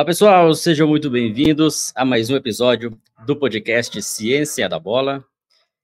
[0.00, 5.22] Olá, pessoal, sejam muito bem-vindos a mais um episódio do podcast Ciência da Bola.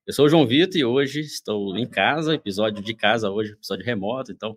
[0.07, 3.85] Eu sou o João Vitor e hoje estou em casa, episódio de casa hoje, episódio
[3.85, 4.57] remoto, então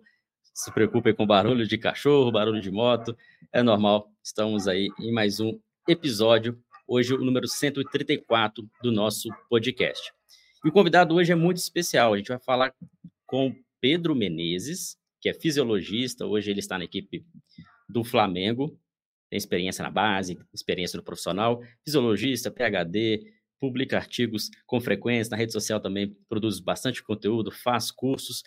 [0.54, 3.14] se preocupem com barulho de cachorro, barulho de moto,
[3.52, 4.10] é normal.
[4.24, 10.10] Estamos aí em mais um episódio, hoje o número 134 do nosso podcast.
[10.64, 12.72] E o convidado hoje é muito especial, a gente vai falar
[13.26, 17.26] com Pedro Menezes, que é fisiologista, hoje ele está na equipe
[17.86, 18.79] do Flamengo,
[19.30, 23.22] tem experiência na base, experiência no profissional, fisiologista, PhD,
[23.60, 28.42] publica artigos com frequência, na rede social também produz bastante conteúdo, faz cursos,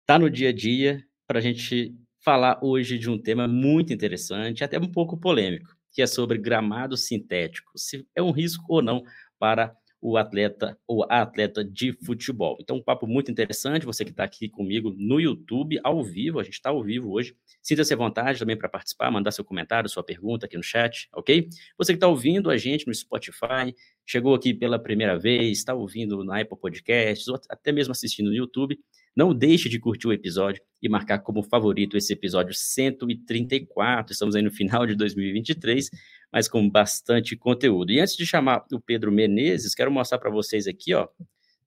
[0.00, 4.64] está no dia a dia para a gente falar hoje de um tema muito interessante,
[4.64, 9.02] até um pouco polêmico, que é sobre gramado sintético, se é um risco ou não
[9.38, 9.76] para
[10.08, 12.56] o atleta ou a atleta de futebol.
[12.60, 13.84] Então, um papo muito interessante.
[13.84, 17.34] Você que está aqui comigo no YouTube, ao vivo, a gente está ao vivo hoje.
[17.60, 21.48] Sinta-se à vontade também para participar, mandar seu comentário, sua pergunta aqui no chat, ok?
[21.76, 23.74] Você que está ouvindo a gente no Spotify,
[24.06, 28.36] chegou aqui pela primeira vez, está ouvindo na Apple Podcasts, ou até mesmo assistindo no
[28.36, 28.78] YouTube,
[29.16, 34.12] não deixe de curtir o episódio e marcar como favorito esse episódio 134.
[34.12, 35.90] Estamos aí no final de 2023
[36.32, 37.92] mas com bastante conteúdo.
[37.92, 41.08] E antes de chamar o Pedro Menezes, quero mostrar para vocês aqui, ó,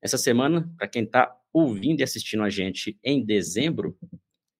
[0.01, 3.97] essa semana, para quem está ouvindo e assistindo a gente em dezembro,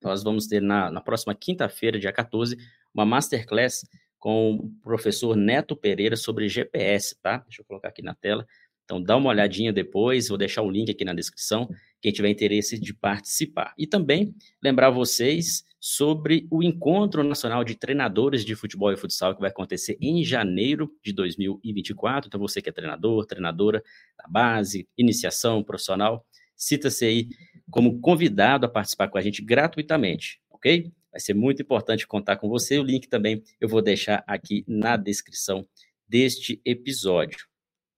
[0.01, 2.57] nós vamos ter na, na próxima quinta-feira, dia 14,
[2.93, 3.85] uma masterclass
[4.17, 7.37] com o professor Neto Pereira sobre GPS, tá?
[7.37, 8.45] Deixa eu colocar aqui na tela.
[8.83, 11.69] Então, dá uma olhadinha depois, vou deixar o link aqui na descrição,
[12.01, 13.73] quem tiver interesse de participar.
[13.77, 19.41] E também lembrar vocês sobre o Encontro Nacional de Treinadores de Futebol e Futsal, que
[19.41, 22.27] vai acontecer em janeiro de 2024.
[22.27, 23.81] Então, você que é treinador, treinadora
[24.17, 27.29] da base, iniciação profissional, cita-se aí
[27.71, 30.91] como convidado a participar com a gente gratuitamente, ok?
[31.11, 32.77] Vai ser muito importante contar com você.
[32.77, 35.65] O link também eu vou deixar aqui na descrição
[36.07, 37.47] deste episódio.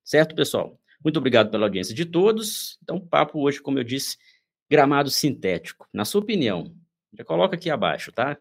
[0.04, 0.80] Certo, pessoal?
[1.04, 2.78] Muito obrigado pela audiência de todos.
[2.84, 4.18] Então, papo hoje, como eu disse,
[4.70, 5.88] gramado sintético.
[5.92, 6.76] Na sua opinião,
[7.14, 8.38] já coloca aqui abaixo, tá?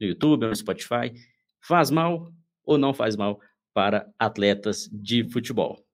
[0.00, 1.12] No YouTube, no Spotify.
[1.60, 2.32] Faz mal
[2.64, 3.40] ou não faz mal
[3.74, 5.84] para atletas de futebol?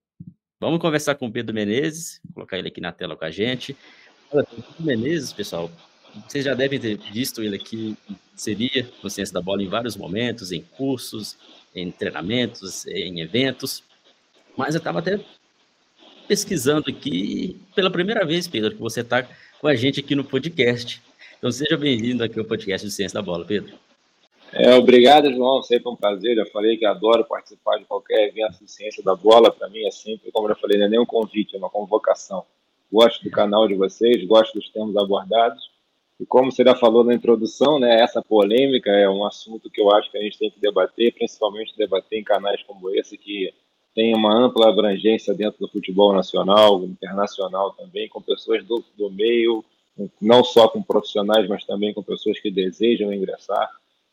[0.60, 3.76] Vamos conversar com o Pedro Menezes, vou colocar ele aqui na tela com a gente.
[4.32, 5.70] Olha, Pedro Menezes, pessoal,
[6.26, 7.96] vocês já devem ter visto ele aqui,
[8.34, 11.36] seria no Ciência da Bola em vários momentos, em cursos,
[11.74, 13.84] em treinamentos, em eventos.
[14.56, 15.20] Mas eu estava até
[16.26, 19.26] pesquisando aqui, pela primeira vez, Pedro, que você está
[19.60, 21.00] com a gente aqui no podcast.
[21.38, 23.72] Então seja bem-vindo aqui ao podcast do Ciência da Bola, Pedro.
[24.52, 25.62] É, obrigado, João.
[25.62, 26.34] Sempre um prazer.
[26.34, 29.52] Já falei que adoro participar de qualquer evento de ciência da bola.
[29.52, 32.44] Para mim é sempre, como eu falei, não é nem um convite, é uma convocação.
[32.92, 35.70] Gosto do canal de vocês, gosto dos temas abordados.
[36.18, 39.92] E como você já falou na introdução, né, essa polêmica é um assunto que eu
[39.92, 43.54] acho que a gente tem que debater, principalmente debater em canais como esse, que
[43.94, 49.64] tem uma ampla abrangência dentro do futebol nacional, internacional também, com pessoas do, do meio,
[50.20, 53.68] não só com profissionais, mas também com pessoas que desejam ingressar.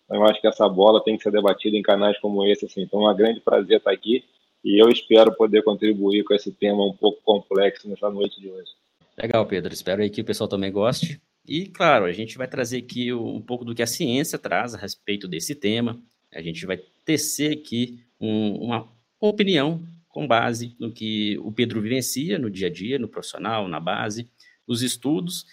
[0.05, 2.65] Então, eu acho que essa bola tem que ser debatida em canais como esse.
[2.65, 2.81] Assim.
[2.81, 4.23] Então, é um grande prazer estar aqui
[4.63, 8.71] e eu espero poder contribuir com esse tema um pouco complexo nessa noite de hoje.
[9.17, 9.73] Legal, Pedro.
[9.73, 11.21] Espero aí que o pessoal também goste.
[11.47, 14.77] E, claro, a gente vai trazer aqui um pouco do que a ciência traz a
[14.77, 15.99] respeito desse tema.
[16.33, 22.39] A gente vai tecer aqui um, uma opinião com base no que o Pedro vivencia
[22.39, 24.27] no dia a dia, no profissional, na base,
[24.67, 25.45] nos estudos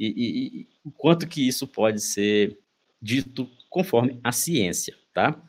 [0.00, 2.58] e, e, e quanto que isso pode ser
[3.00, 5.40] dito conforme a ciência, tá?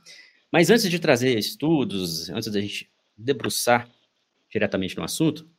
[0.51, 3.89] Mas antes de trazer estudos, antes da gente debruçar
[4.51, 5.49] diretamente no assunto,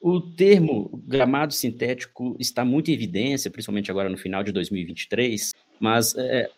[0.00, 6.14] o termo gramado sintético está muito em evidência, principalmente agora no final de 2023, mas
[6.16, 6.50] é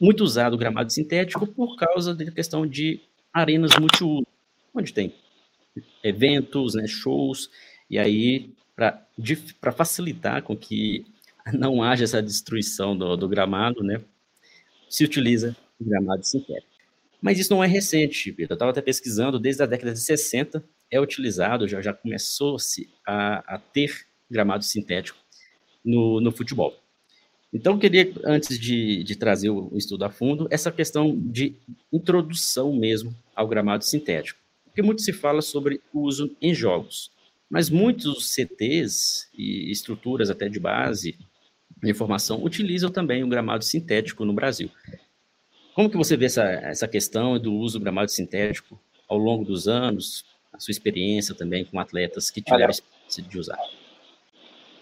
[0.00, 3.00] muito usado o gramado sintético por causa da questão de
[3.32, 4.26] arenas multiuso,
[4.74, 5.14] onde tem
[6.02, 7.50] eventos, né, shows,
[7.88, 11.04] e aí para facilitar com que
[11.52, 14.00] não haja essa destruição do, do gramado, né,
[14.88, 16.72] se utiliza gramado sintético.
[17.20, 18.52] Mas isso não é recente, Pedro.
[18.52, 23.54] Eu estava até pesquisando, desde a década de 60 é utilizado, já, já começou-se a,
[23.54, 25.18] a, ter gramado sintético
[25.84, 26.76] no, no futebol.
[27.52, 31.54] Então, eu queria, antes de, de trazer o, o estudo a fundo, essa questão de
[31.92, 34.40] introdução mesmo ao gramado sintético.
[34.64, 37.10] Porque muito se fala sobre o uso em jogos.
[37.52, 41.18] Mas muitos CTs e estruturas até de base
[41.82, 44.70] de formação utilizam também o gramado sintético no Brasil.
[45.74, 49.68] Como que você vê essa, essa questão do uso do gramado sintético ao longo dos
[49.68, 53.58] anos, a sua experiência também com atletas que tiveram experiência de usar?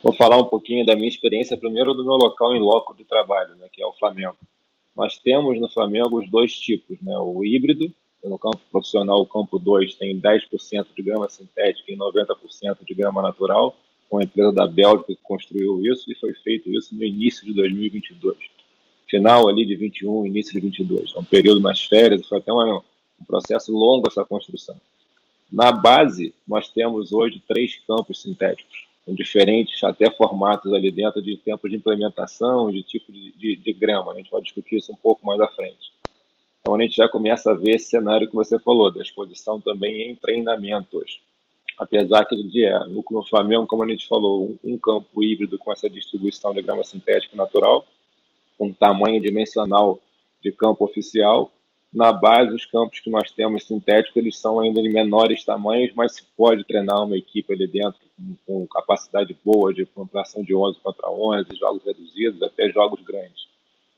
[0.01, 3.57] Vou falar um pouquinho da minha experiência, primeiro do meu local em loco de trabalho,
[3.57, 4.39] né, que é o Flamengo.
[4.95, 7.19] nós temos no Flamengo os dois tipos, né?
[7.19, 7.93] O híbrido,
[8.29, 13.23] no campo profissional, o campo 2 tem 10% de grama sintética e 90% de grama
[13.23, 13.77] natural,
[14.09, 17.55] com a empresa da Bélgica que construiu isso, e foi feito isso no início de
[17.55, 18.37] 2022.
[19.09, 21.15] Final ali de 21, início de 22.
[21.15, 22.79] É um período mais férias, foi até uma,
[23.21, 24.77] um processo longo essa construção.
[25.51, 31.37] Na base, nós temos hoje três campos sintéticos, com diferentes até formatos ali dentro de
[31.37, 34.13] tempo de implementação, de tipo de, de, de grama.
[34.13, 35.91] A gente pode discutir isso um pouco mais à frente.
[36.71, 40.09] Então a gente já começa a ver esse cenário que você falou, da exposição também
[40.09, 41.21] em treinamentos.
[41.77, 45.73] Apesar que de, é, no, Flamengo, como a gente falou, um, um, campo híbrido com
[45.73, 47.85] essa distribuição de grama sintética natural,
[48.57, 49.99] um tamanho dimensional
[50.41, 51.51] de campo oficial.
[51.93, 56.15] Na base, os campos que nós temos sintéticos, eles são ainda de menores tamanhos, mas
[56.15, 60.79] se pode treinar uma equipe ali dentro com, com capacidade boa de pontuação de 11
[60.79, 63.50] contra 11, jogos reduzidos, até jogos grandes.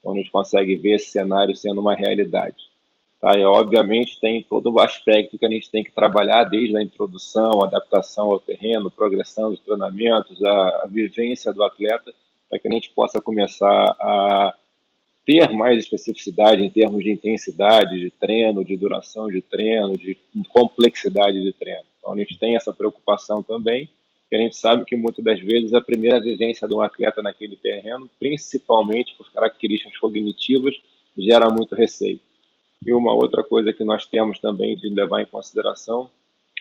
[0.02, 2.70] Então a gente consegue ver esse cenário sendo uma realidade.
[3.20, 3.38] Tá?
[3.38, 7.62] E, obviamente tem todo o aspecto que a gente tem que trabalhar desde a introdução,
[7.62, 12.12] a adaptação ao terreno, progressão dos treinamentos, a, a vivência do atleta,
[12.50, 14.52] para que a gente possa começar a
[15.24, 21.40] ter mais especificidade em termos de intensidade de treino, de duração de treino, de complexidade
[21.40, 21.84] de treino.
[22.00, 23.88] Então a gente tem essa preocupação também
[24.32, 27.54] que a gente sabe que muitas das vezes a primeira vivência de um atleta naquele
[27.54, 30.74] terreno, principalmente por características cognitivas,
[31.18, 32.18] gera muito receio.
[32.82, 36.08] E uma outra coisa que nós temos também de levar em consideração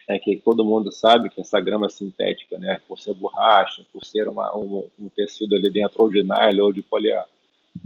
[0.06, 4.28] é que todo mundo sabe que essa grama sintética, né, por ser borracha, por ser
[4.28, 7.26] uma, um, um, tecido ali dentro ou de nylon ou de poliar,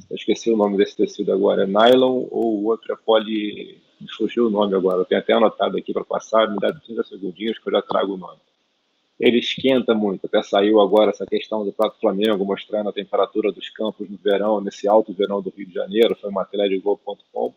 [0.09, 4.09] eu esqueci o nome desse tecido agora, é nylon ou o outro é poli, me
[4.17, 7.59] fugiu o nome agora, eu tenho até anotado aqui para passar, me dá 30 segundinhos
[7.59, 8.39] que eu já trago o nome
[9.19, 10.25] ele esquenta muito.
[10.25, 14.61] Até saiu agora essa questão do Prato Flamengo, mostrando a temperatura dos campos no verão,
[14.61, 17.53] nesse alto verão do Rio de Janeiro, foi matéria de Globo.com.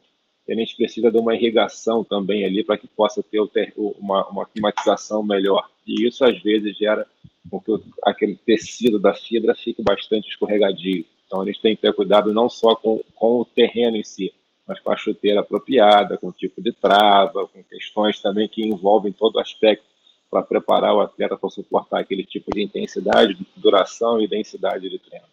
[0.49, 3.43] A gente precisa de uma irrigação também ali para que possa ter
[3.76, 5.69] uma, uma climatização melhor.
[5.87, 7.06] E isso, às vezes, gera
[7.50, 7.72] com que
[8.02, 11.05] aquele tecido da fibra fique bastante escorregadio.
[11.26, 14.32] Então, a gente tem que ter cuidado não só com, com o terreno em si,
[14.66, 19.12] mas com a chuteira apropriada, com o tipo de trava, com questões também que envolvem
[19.12, 19.84] todo o aspecto
[20.31, 25.27] para preparar o atleta para suportar aquele tipo de intensidade, duração e densidade de treino.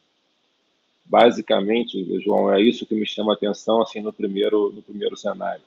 [1.05, 5.61] Basicamente, João, é isso que me chama a atenção assim no primeiro no primeiro cenário.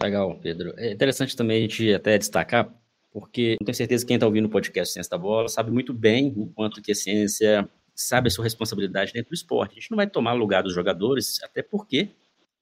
[0.00, 0.72] Legal, Pedro.
[0.76, 2.72] É interessante também a gente até destacar,
[3.12, 5.92] porque eu tenho certeza que quem está ouvindo o podcast Ciência da Bola sabe muito
[5.92, 9.72] bem o quanto que a ciência sabe a sua responsabilidade dentro do esporte.
[9.72, 12.10] A gente não vai tomar lugar dos jogadores, até porque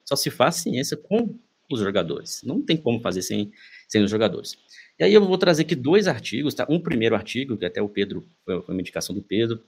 [0.03, 1.39] só se faz ciência com
[1.71, 2.43] os jogadores.
[2.43, 3.53] Não tem como fazer sem,
[3.87, 4.57] sem os jogadores.
[4.99, 6.67] E aí eu vou trazer aqui dois artigos, tá?
[6.69, 9.63] Um primeiro artigo, que até o Pedro, foi uma indicação do Pedro,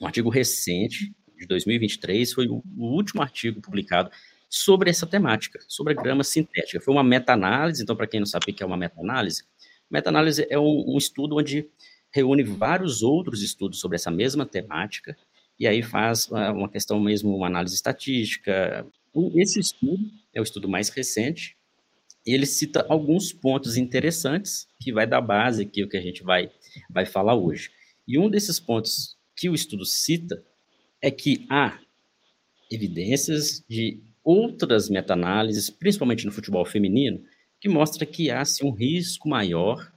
[0.00, 4.10] um artigo recente, de 2023, foi o, último artigo publicado
[4.48, 6.80] sobre essa temática, sobre a grama sintética.
[6.80, 9.44] Foi uma meta-análise, então, para quem não sabe o que é uma meta-análise,
[9.90, 11.68] meta-análise é um, um estudo onde
[12.10, 15.16] reúne vários outros estudos sobre essa mesma temática,
[15.58, 18.86] e aí faz uma questão mesmo, uma análise estatística.
[19.34, 21.56] Esse estudo é o estudo mais recente,
[22.26, 26.50] ele cita alguns pontos interessantes que vai dar base aqui o que a gente vai,
[26.88, 27.70] vai falar hoje.
[28.06, 30.42] E um desses pontos que o estudo cita
[31.02, 31.78] é que há
[32.70, 37.22] evidências de outras meta-análises, principalmente no futebol feminino,
[37.60, 39.92] que mostra que há um risco maior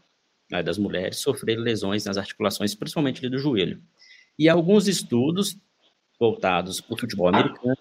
[0.52, 3.82] né, das mulheres sofrerem lesões nas articulações, principalmente do joelho.
[4.38, 5.58] E alguns estudos
[6.20, 7.78] voltados para o futebol americano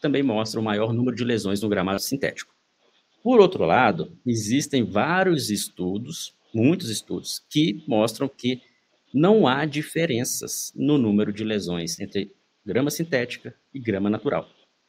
[0.00, 2.53] também mostram o maior número de lesões no gramado sintético.
[3.24, 8.60] Por outro lado, existem vários estudos, muitos estudos, que mostram que
[9.14, 12.30] não há diferenças no número de lesões entre
[12.66, 14.46] grama sintética e grama natural.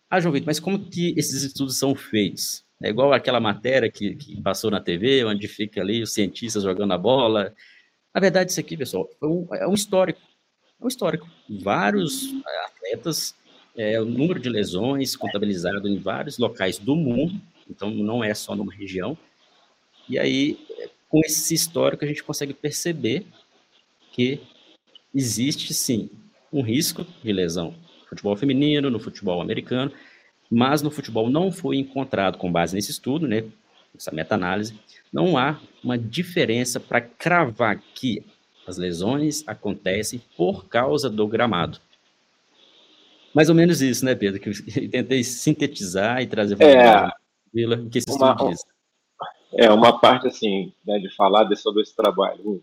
[0.09, 2.65] Ah, João Vitor, mas como que esses estudos são feitos?
[2.83, 6.91] É igual aquela matéria que, que passou na TV, onde fica ali os cientistas jogando
[6.91, 7.55] a bola.
[8.13, 10.19] Na verdade, isso aqui, pessoal, é um, é um histórico.
[10.81, 11.25] É um histórico.
[11.61, 12.33] Vários
[12.65, 13.33] atletas,
[13.77, 18.55] é, o número de lesões contabilizado em vários locais do mundo, então não é só
[18.55, 19.17] numa região.
[20.07, 20.57] E aí,
[21.09, 23.25] com esse histórico, a gente consegue perceber
[24.11, 24.41] que
[25.13, 26.09] existe sim
[26.51, 29.91] um risco de lesão no futebol feminino, no futebol americano,
[30.49, 33.43] mas no futebol não foi encontrado, com base nesse estudo, né,
[33.95, 34.79] essa meta-análise,
[35.11, 38.23] não há uma diferença para cravar que
[38.67, 41.79] as lesões acontecem por causa do gramado.
[43.33, 44.39] Mais ou menos isso, né, Pedro?
[44.39, 44.53] Que eu
[44.89, 47.11] tentei sintetizar e trazer para é,
[47.55, 48.59] Vila, o que esse uma, diz?
[49.53, 52.61] É, uma parte, assim, né, de falar de, sobre esse trabalho.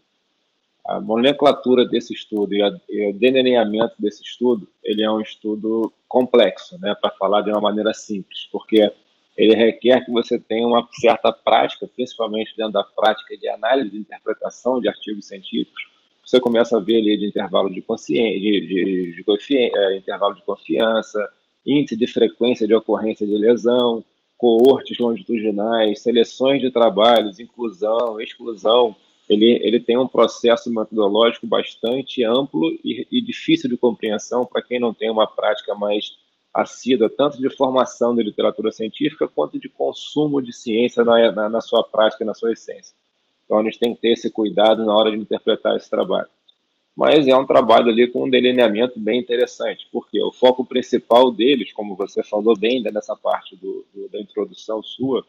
[0.86, 5.90] a nomenclatura desse estudo e, a, e, o delineamento desse estudo, ele é um estudo
[6.06, 8.92] complexo, né, para falar de uma maneira simples, porque
[9.34, 14.00] ele requer que você tenha uma certa prática, principalmente dentro da prática de análise e
[14.00, 15.90] interpretação de artigos científicos.
[16.22, 20.34] Você começa a ver ali de intervalo de consciência, de, de, de, de é, intervalo
[20.34, 21.32] de confiança,
[21.64, 24.04] índice de frequência de ocorrência de lesão,
[24.42, 28.96] coortes longitudinais, seleções de trabalhos, inclusão, exclusão,
[29.28, 34.80] ele, ele tem um processo metodológico bastante amplo e, e difícil de compreensão para quem
[34.80, 36.16] não tem uma prática mais
[36.52, 41.60] assídua, tanto de formação de literatura científica quanto de consumo de ciência na, na, na
[41.60, 42.96] sua prática, na sua essência.
[43.44, 46.28] Então, a gente tem que ter esse cuidado na hora de interpretar esse trabalho.
[46.96, 51.72] Mas é um trabalho ali com um delineamento bem interessante, porque o foco principal deles,
[51.72, 55.24] como você falou bem nessa parte do, do, da introdução sua,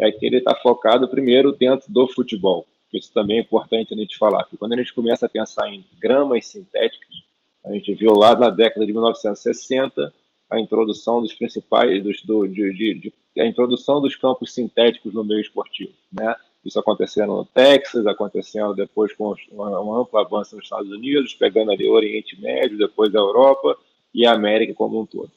[0.00, 4.16] é que ele está focado primeiro dentro do futebol isso também é importante a gente
[4.16, 7.24] falar, que quando a gente começa a pensar em gramas sintéticas,
[7.64, 10.12] a gente viu lá na década de 1960
[10.48, 12.94] a introdução dos principais, dos, do, de, de,
[13.34, 16.34] de, a introdução dos campos sintéticos no meio esportivo, né?
[16.66, 21.88] Isso acontecendo no Texas, acontecendo depois com um amplo avanço nos Estados Unidos, pegando ali
[21.88, 23.78] o Oriente Médio, depois a Europa
[24.12, 25.30] e a América como um todo.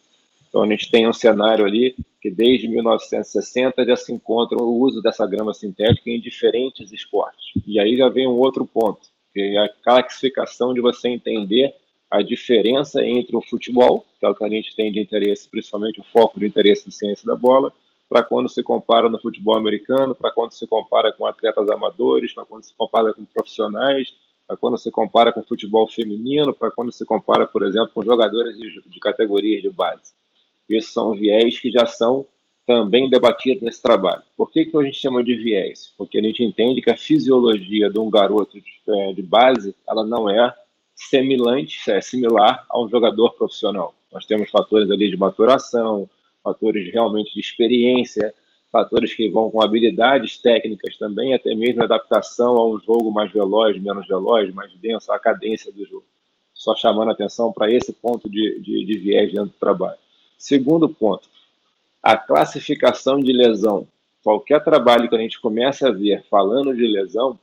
[0.49, 5.01] Então a gente tem um cenário ali que desde 1960 já se encontra o uso
[5.01, 7.53] dessa grama sintética em diferentes esportes.
[7.67, 11.75] E aí já vem um outro ponto, que é a classificação de você entender
[12.09, 15.99] a diferença entre o futebol, que é o que a gente tem de interesse, principalmente
[15.99, 17.71] o foco de interesse de ciência da bola,
[18.09, 22.43] para quando se compara no futebol americano, para quando se compara com atletas amadores, para
[22.43, 24.15] quando se compara com profissionais,
[24.47, 28.57] para quando se compara com futebol feminino, para quando se compara, por exemplo, com jogadores
[28.57, 30.13] de, de categorias de base.
[30.67, 32.25] Esses são viés que já são
[32.65, 34.23] também debatidos nesse trabalho.
[34.35, 35.93] Por que, que a gente chama de viés?
[35.97, 40.03] Porque a gente entende que a fisiologia de um garoto de, é, de base ela
[40.03, 40.53] não é
[40.95, 43.93] semelhante, é similar a um jogador profissional.
[44.11, 46.09] Nós temos fatores ali de maturação,
[46.49, 48.33] fatores realmente de experiência,
[48.71, 53.79] fatores que vão com habilidades técnicas também, até mesmo adaptação a um jogo mais veloz,
[53.81, 56.05] menos veloz, mais denso, a cadência do jogo.
[56.53, 59.97] Só chamando atenção para esse ponto de, de, de viés dentro do trabalho.
[60.37, 61.27] Segundo ponto,
[62.01, 63.87] a classificação de lesão.
[64.23, 67.39] Qualquer trabalho que a gente comece a ver falando de lesão,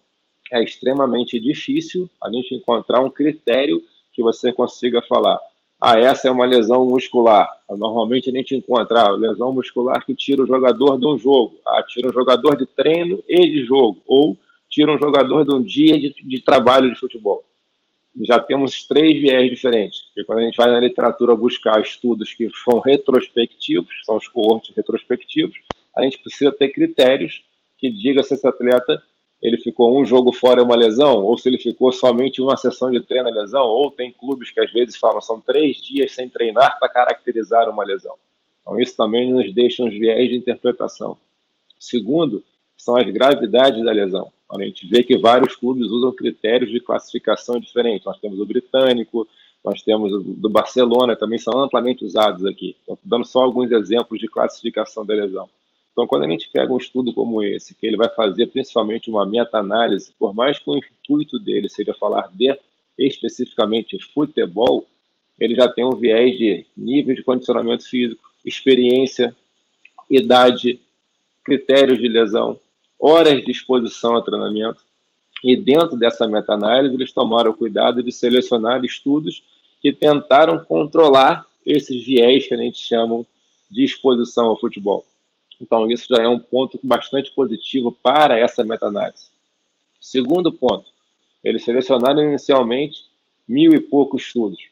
[0.52, 3.82] é extremamente difícil a gente encontrar um critério
[4.12, 5.40] que você consiga falar.
[5.80, 7.48] Ah, essa é uma lesão muscular.
[7.68, 11.58] Normalmente a gente encontra a lesão muscular que tira o jogador de um jogo.
[11.66, 14.02] Ah, tira um jogador de treino e de jogo.
[14.06, 14.36] Ou
[14.68, 17.44] tira um jogador de um dia de, de trabalho de futebol
[18.24, 20.02] já temos três viés diferentes.
[20.02, 24.74] Porque quando a gente vai na literatura buscar estudos que são retrospectivos, são os coortes
[24.74, 25.56] retrospectivos,
[25.96, 27.42] a gente precisa ter critérios
[27.78, 29.02] que diga se esse atleta
[29.46, 33.00] ele ficou um jogo fora uma lesão, ou se ele ficou somente uma sessão de
[33.00, 36.88] treino lesão, ou tem clubes que às vezes falam são três dias sem treinar para
[36.88, 38.14] caracterizar uma lesão.
[38.60, 41.16] Então isso também nos deixa uns viés de interpretação.
[41.78, 42.42] Segundo,
[42.76, 44.32] são as gravidades da lesão.
[44.50, 48.04] A gente vê que vários clubes usam critérios de classificação diferentes.
[48.04, 49.28] Nós temos o britânico,
[49.64, 52.76] nós temos o do Barcelona, também são amplamente usados aqui.
[52.80, 55.48] Estou dando só alguns exemplos de classificação da lesão.
[55.96, 59.24] Então, quando a gente pega um estudo como esse, que ele vai fazer principalmente uma
[59.24, 62.54] meta-análise, por mais que o intuito dele seja falar de
[62.98, 64.86] especificamente futebol,
[65.40, 69.34] ele já tem um viés de nível de condicionamento físico, experiência,
[70.10, 70.78] idade,
[71.42, 72.60] critérios de lesão,
[73.00, 74.82] horas de exposição a treinamento.
[75.42, 79.42] E dentro dessa meta-análise, eles tomaram o cuidado de selecionar estudos
[79.80, 83.24] que tentaram controlar esses viés que a gente chama
[83.70, 85.02] de exposição ao futebol.
[85.60, 89.30] Então, isso já é um ponto bastante positivo para essa meta-análise.
[90.00, 90.90] Segundo ponto,
[91.42, 93.04] eles selecionaram inicialmente
[93.48, 94.68] mil e poucos estudos,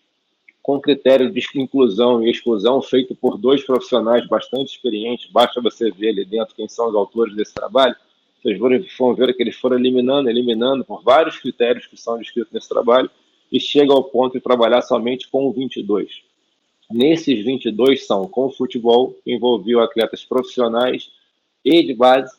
[0.62, 5.31] com critério de inclusão e exclusão feito por dois profissionais bastante experientes.
[5.31, 7.97] Basta você ver ali dentro quem são os autores desse trabalho
[8.45, 8.59] vocês
[8.99, 13.11] vão ver que eles foram eliminando, eliminando por vários critérios que são descritos nesse trabalho
[13.50, 16.23] e chega ao ponto de trabalhar somente com 22.
[16.91, 21.11] Nesses 22 são com futebol, que envolveu atletas profissionais
[21.64, 22.37] e de base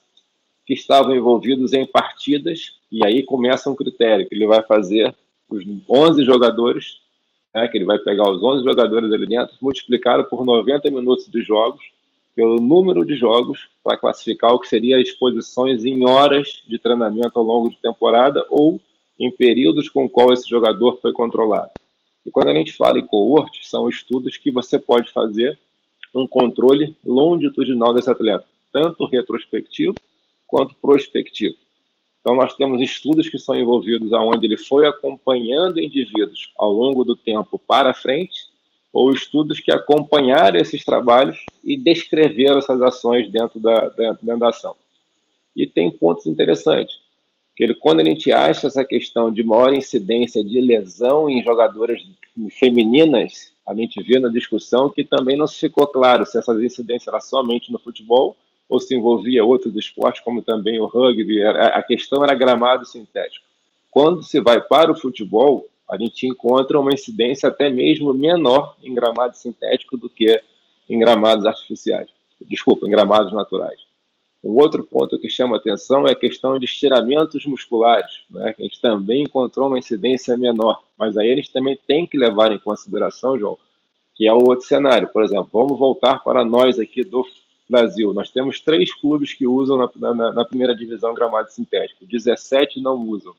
[0.65, 5.13] que estavam envolvidos em partidas, e aí começa um critério, que ele vai fazer
[5.49, 6.99] os 11 jogadores,
[7.53, 11.41] né, que ele vai pegar os 11 jogadores ali dentro, multiplicado por 90 minutos de
[11.41, 11.83] jogos,
[12.35, 17.45] pelo número de jogos para classificar o que seria exposições em horas de treinamento ao
[17.45, 18.79] longo de temporada ou
[19.17, 21.71] em períodos com qual esse jogador foi controlado.
[22.25, 25.59] E quando a gente fala em coorte, são estudos que você pode fazer
[26.13, 29.95] um controle longitudinal desse atleta, tanto retrospectivo
[30.47, 31.55] quanto prospectivo.
[32.21, 37.15] Então, nós temos estudos que são envolvidos aonde ele foi acompanhando indivíduos ao longo do
[37.15, 38.47] tempo para frente,
[38.91, 44.75] ou estudos que acompanharam esses trabalhos e descreveram essas ações dentro da, dentro da ação.
[45.55, 47.04] E tem pontos interessantes.
[47.79, 52.01] Quando a gente acha essa questão de maior incidência de lesão em jogadoras
[52.51, 57.07] femininas, a gente vê na discussão que também não se ficou claro se essas incidências
[57.07, 58.35] eram somente no futebol
[58.67, 61.43] ou se envolvia outros esportes, como também o rugby.
[61.43, 63.45] A questão era gramado sintético.
[63.89, 68.93] Quando se vai para o futebol, a gente encontra uma incidência até mesmo menor em
[68.93, 70.41] gramado sintético do que
[70.89, 72.09] em gramados artificiais.
[72.41, 73.84] Desculpa, em gramados naturais.
[74.45, 78.53] Um outro ponto que chama atenção é a questão de estiramentos musculares, né?
[78.55, 82.59] a gente também encontrou uma incidência menor, mas aí eles também têm que levar em
[82.59, 83.57] consideração, João,
[84.13, 85.07] que é o outro cenário.
[85.07, 87.25] Por exemplo, vamos voltar para nós aqui do
[87.67, 88.13] Brasil.
[88.13, 93.01] Nós temos três clubes que usam na, na, na primeira divisão gramado sintético, 17 não
[93.01, 93.33] usam.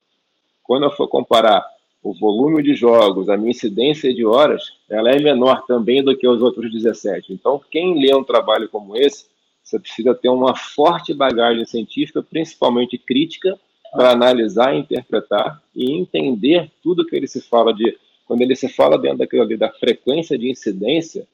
[0.65, 1.65] Quando eu for comparar
[2.03, 6.27] o volume de jogos, a minha incidência de horas, ela é menor também do que
[6.27, 7.33] os outros 17.
[7.33, 9.27] Então, quem lê um trabalho como esse,
[9.67, 13.59] você precisa ter uma forte bagagem científica, principalmente crítica,
[13.93, 17.99] para analisar, interpretar e entender tudo que ele se fala de.
[18.27, 21.27] Quando ele se fala dentro daquilo ali, da frequência de incidência,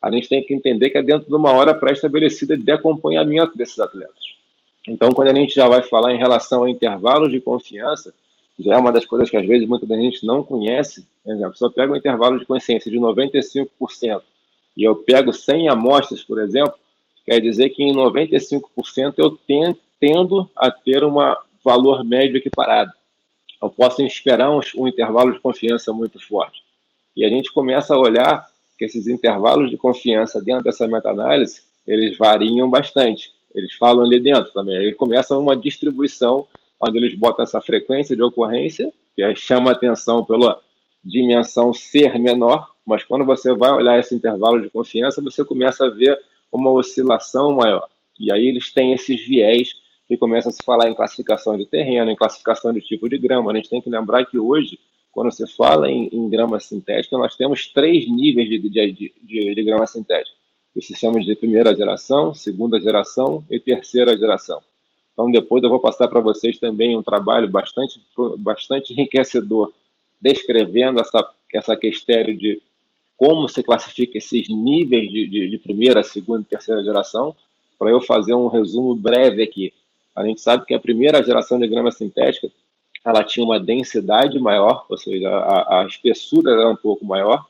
[0.00, 3.78] a gente tem que entender que é dentro de uma hora pré-estabelecida de acompanhamento desses
[3.80, 4.32] atletas.
[4.86, 8.14] Então, quando a gente já vai falar em relação a intervalos de confiança,
[8.58, 11.06] já é uma das coisas que às vezes muita gente não conhece.
[11.24, 14.22] Por exemplo, se eu pego um intervalo de consciência de 95%
[14.76, 16.74] e eu pego 100 amostras, por exemplo,
[17.24, 19.38] quer dizer que em 95% eu
[20.00, 21.14] tendo a ter um
[21.64, 22.92] valor médio equiparado.
[23.62, 26.62] Eu posso esperar um, um intervalo de confiança muito forte.
[27.16, 28.44] E a gente começa a olhar
[28.76, 33.30] que esses intervalos de confiança dentro dessa meta-análise, eles variam bastante.
[33.54, 34.76] Eles falam ali dentro também.
[34.76, 36.48] Aí começa uma distribuição
[36.80, 40.60] onde eles botam essa frequência de ocorrência, que chama atenção pela
[41.04, 45.90] dimensão ser menor, mas quando você vai olhar esse intervalo de confiança, você começa a
[45.90, 46.18] ver
[46.52, 47.88] uma oscilação maior.
[48.20, 49.74] E aí eles têm esses viés
[50.06, 53.50] que começam a se falar em classificação de terreno, em classificação de tipo de grama.
[53.50, 54.78] A gente tem que lembrar que hoje
[55.12, 59.62] quando se fala em, em grama sintética, nós temos três níveis de, de, de, de
[59.62, 60.34] grama sintética.
[60.74, 64.60] Os sistemas de primeira geração, segunda geração e terceira geração.
[65.12, 68.00] Então, depois eu vou passar para vocês também um trabalho bastante,
[68.38, 69.70] bastante enriquecedor,
[70.18, 72.62] descrevendo essa, essa questão de
[73.22, 77.36] como se classifica esses níveis de, de, de primeira, segunda e terceira geração,
[77.78, 79.72] para eu fazer um resumo breve aqui.
[80.12, 82.50] A gente sabe que a primeira geração de grama sintética
[83.04, 87.46] ela tinha uma densidade maior, ou seja, a, a espessura era um pouco maior,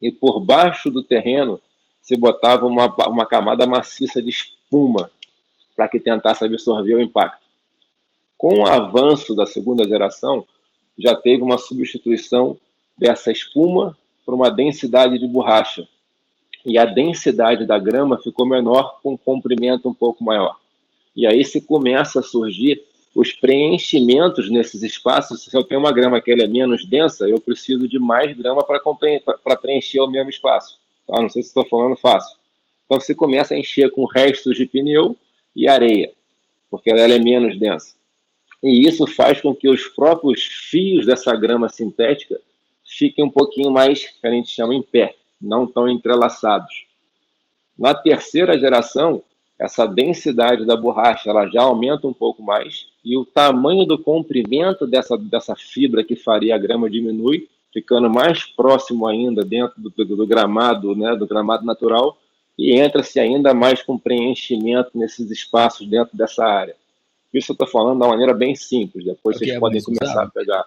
[0.00, 1.60] e por baixo do terreno
[2.00, 5.10] se botava uma, uma camada maciça de espuma
[5.74, 7.44] para que tentasse absorver o impacto.
[8.38, 10.46] Com o avanço da segunda geração,
[10.96, 12.56] já teve uma substituição
[12.96, 13.98] dessa espuma
[14.30, 15.88] por uma densidade de borracha.
[16.64, 20.56] E a densidade da grama ficou menor com um comprimento um pouco maior.
[21.16, 22.80] E aí se começa a surgir
[23.12, 27.88] os preenchimentos nesses espaços, se eu tenho uma grama que é menos densa, eu preciso
[27.88, 30.78] de mais grama para preencher o mesmo espaço.
[31.08, 31.20] Tá?
[31.20, 32.36] Não sei se estou falando fácil.
[32.86, 35.16] Então você começa a encher com restos de pneu
[35.56, 36.12] e areia,
[36.70, 37.96] porque ela é menos densa.
[38.62, 42.40] E isso faz com que os próprios fios dessa grama sintética
[42.90, 46.86] fiquem um pouquinho mais, que a gente chama em pé, não tão entrelaçados.
[47.78, 49.22] Na terceira geração,
[49.58, 54.86] essa densidade da borracha ela já aumenta um pouco mais e o tamanho do comprimento
[54.86, 60.16] dessa, dessa fibra que faria a grama diminui, ficando mais próximo ainda dentro do, do,
[60.16, 62.18] do gramado, né, do gramado natural,
[62.58, 66.74] e entra-se ainda mais com preenchimento nesses espaços dentro dessa área.
[67.32, 70.28] Isso eu estou falando de uma maneira bem simples, depois vocês é podem começar a
[70.30, 70.66] pegar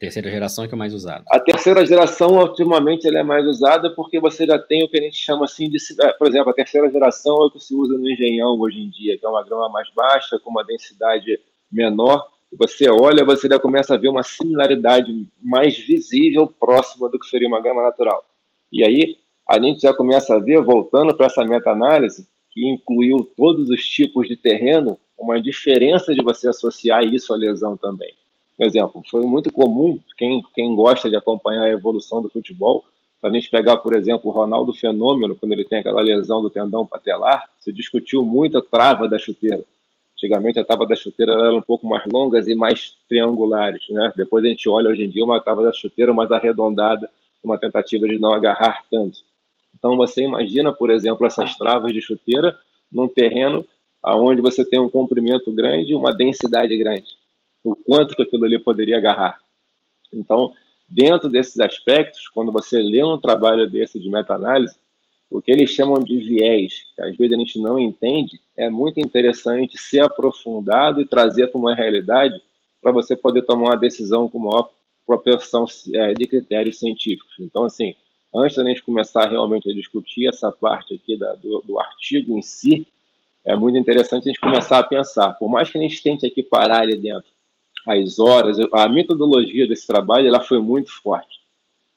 [0.00, 1.22] terceira geração que é mais usada.
[1.28, 5.02] A terceira geração, ultimamente, ela é mais usada porque você já tem o que a
[5.02, 5.76] gente chama assim de.
[6.00, 8.88] É, por exemplo, a terceira geração é o que se usa no engenhão hoje em
[8.88, 11.38] dia, que é uma grama mais baixa, com uma densidade
[11.70, 12.26] menor.
[12.58, 17.46] Você olha, você já começa a ver uma similaridade mais visível, próxima do que seria
[17.46, 18.24] uma grama natural.
[18.72, 23.68] E aí, a gente já começa a ver, voltando para essa meta-análise, que incluiu todos
[23.68, 28.14] os tipos de terreno, uma diferença de você associar isso à lesão também.
[28.60, 32.84] Por exemplo, foi muito comum, quem, quem gosta de acompanhar a evolução do futebol,
[33.18, 36.50] para a gente pegar, por exemplo, o Ronaldo Fenômeno, quando ele tem aquela lesão do
[36.50, 39.64] tendão patelar, se discutiu muito a trava da chuteira.
[40.12, 44.12] Antigamente a trava da chuteira era um pouco mais longas e mais triangulares, né?
[44.14, 47.08] Depois a gente olha hoje em dia uma trava da chuteira mais arredondada,
[47.42, 49.20] uma tentativa de não agarrar tanto.
[49.74, 52.58] Então você imagina, por exemplo, essas travas de chuteira
[52.92, 53.64] num terreno
[54.04, 57.19] onde você tem um comprimento grande e uma densidade grande.
[57.62, 59.38] O quanto que aquilo ali poderia agarrar.
[60.12, 60.52] Então,
[60.88, 64.76] dentro desses aspectos, quando você lê um trabalho desse de meta-análise,
[65.30, 68.98] o que eles chamam de viés, que às vezes a gente não entende, é muito
[68.98, 72.42] interessante ser aprofundado e trazer para uma realidade
[72.82, 74.70] para você poder tomar uma decisão com maior
[75.06, 77.34] proporção é, de critérios científicos.
[77.38, 77.94] Então, assim,
[78.34, 82.42] antes da gente começar realmente a discutir essa parte aqui da, do, do artigo em
[82.42, 82.86] si,
[83.44, 85.34] é muito interessante a gente começar a pensar.
[85.34, 87.30] Por mais que a gente tente aqui parar ali dentro
[87.86, 91.40] as horas, a metodologia desse trabalho ela foi muito forte,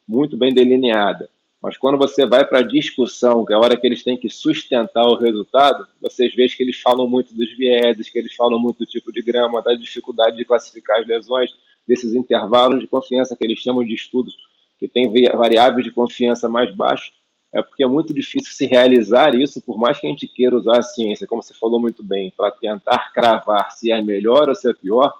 [0.07, 1.29] muito bem delineada.
[1.61, 4.29] Mas quando você vai para a discussão, que é a hora que eles têm que
[4.29, 8.79] sustentar o resultado, vocês veem que eles falam muito dos vieses, que eles falam muito
[8.79, 11.51] do tipo de grama, da dificuldade de classificar as lesões,
[11.87, 14.35] desses intervalos de confiança que eles chamam de estudos,
[14.77, 17.13] que tem variáveis de confiança mais baixos,
[17.53, 20.79] é porque é muito difícil se realizar isso, por mais que a gente queira usar
[20.79, 24.69] a ciência, como você falou muito bem, para tentar cravar se é melhor ou se
[24.69, 25.13] é pior,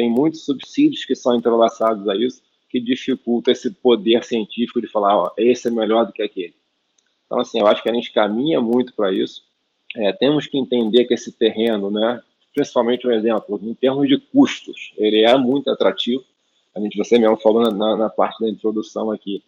[0.00, 5.14] tem muitos subsídios que são entrelaçados a isso, que dificulta esse poder científico de falar,
[5.14, 6.54] ó, esse é melhor do que aquele.
[7.26, 9.44] Então, assim, eu acho que a gente caminha muito para isso.
[9.94, 12.22] É, temos que entender que esse terreno, né,
[12.54, 16.24] principalmente um exemplo, em termos de custos, ele é muito atrativo.
[16.74, 19.44] A gente, você mesmo falou na, na parte da introdução aqui,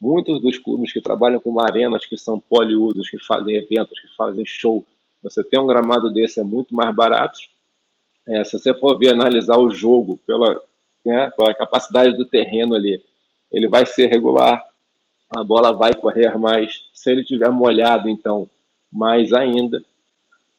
[0.00, 4.46] muitos dos clubes que trabalham com arenas que são poliusos, que fazem eventos, que fazem
[4.46, 4.84] show,
[5.20, 7.40] você tem um gramado desse é muito mais barato.
[8.26, 10.60] É, se você for ver, analisar o jogo pela,
[11.04, 13.02] né, pela capacidade do terreno ali,
[13.52, 14.64] ele vai ser regular,
[15.30, 16.84] a bola vai correr mais.
[16.92, 18.48] Se ele tiver molhado, então,
[18.92, 19.82] mais ainda.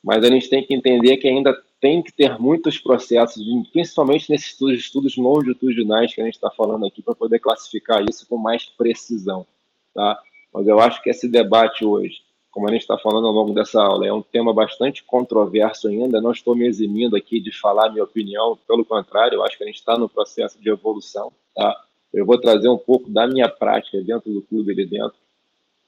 [0.03, 4.51] Mas a gente tem que entender que ainda tem que ter muitos processos, principalmente nesses
[4.51, 8.65] estudos, estudos longitudinais que a gente está falando aqui, para poder classificar isso com mais
[8.65, 9.45] precisão.
[9.93, 10.19] Tá?
[10.53, 12.21] Mas eu acho que esse debate hoje,
[12.58, 16.20] como a gente está falando ao longo dessa aula, é um tema bastante controverso ainda.
[16.20, 19.76] Não estou me eximindo aqui de falar minha opinião, pelo contrário, acho que a gente
[19.76, 21.32] está no processo de evolução.
[21.56, 21.80] Tá?
[22.12, 25.13] Eu vou trazer um pouco da minha prática dentro do clube ali dentro,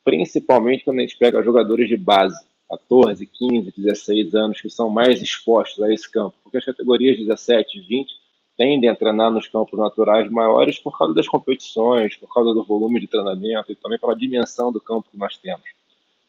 [0.03, 5.23] principalmente quando a gente pega jogadores de base, 14, 15, 16 anos, que são mais
[5.23, 8.13] expostos a esse campo, porque as categorias 17 e 20
[8.55, 12.99] tendem a treinar nos campos naturais maiores por causa das competições, por causa do volume
[12.99, 15.78] de treinamento e também pela dimensão do campo que nós temos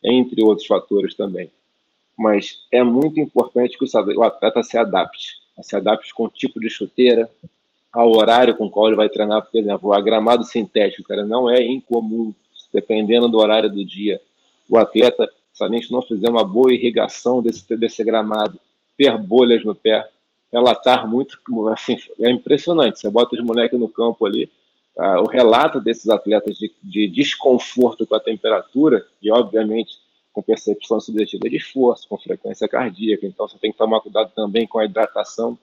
[0.02, 1.50] entre outros fatores também.
[2.16, 6.68] Mas é muito importante que o atleta se adapte, se adapte com o tipo de
[6.68, 7.30] chuteira,
[7.92, 11.50] ao horário com o qual ele vai treinar, por exemplo, o agramado sintético, cara, não
[11.50, 12.32] é incomum,
[12.72, 14.20] dependendo do horário do dia.
[14.68, 18.58] O atleta, se a gente não fizer uma boa irrigação desse, desse gramado,
[18.96, 20.08] ter bolhas no pé,
[20.52, 21.38] relatar muito,
[21.72, 23.00] assim, é impressionante.
[23.00, 24.50] Você bota os moleques no campo ali,
[24.96, 29.98] o relato desses atletas de, de, desconforto com a temperatura, e obviamente
[30.32, 34.66] com percepção subjetiva de esforço, com frequência cardíaca, então você tem que tomar cuidado também
[34.66, 35.58] com a hidratação,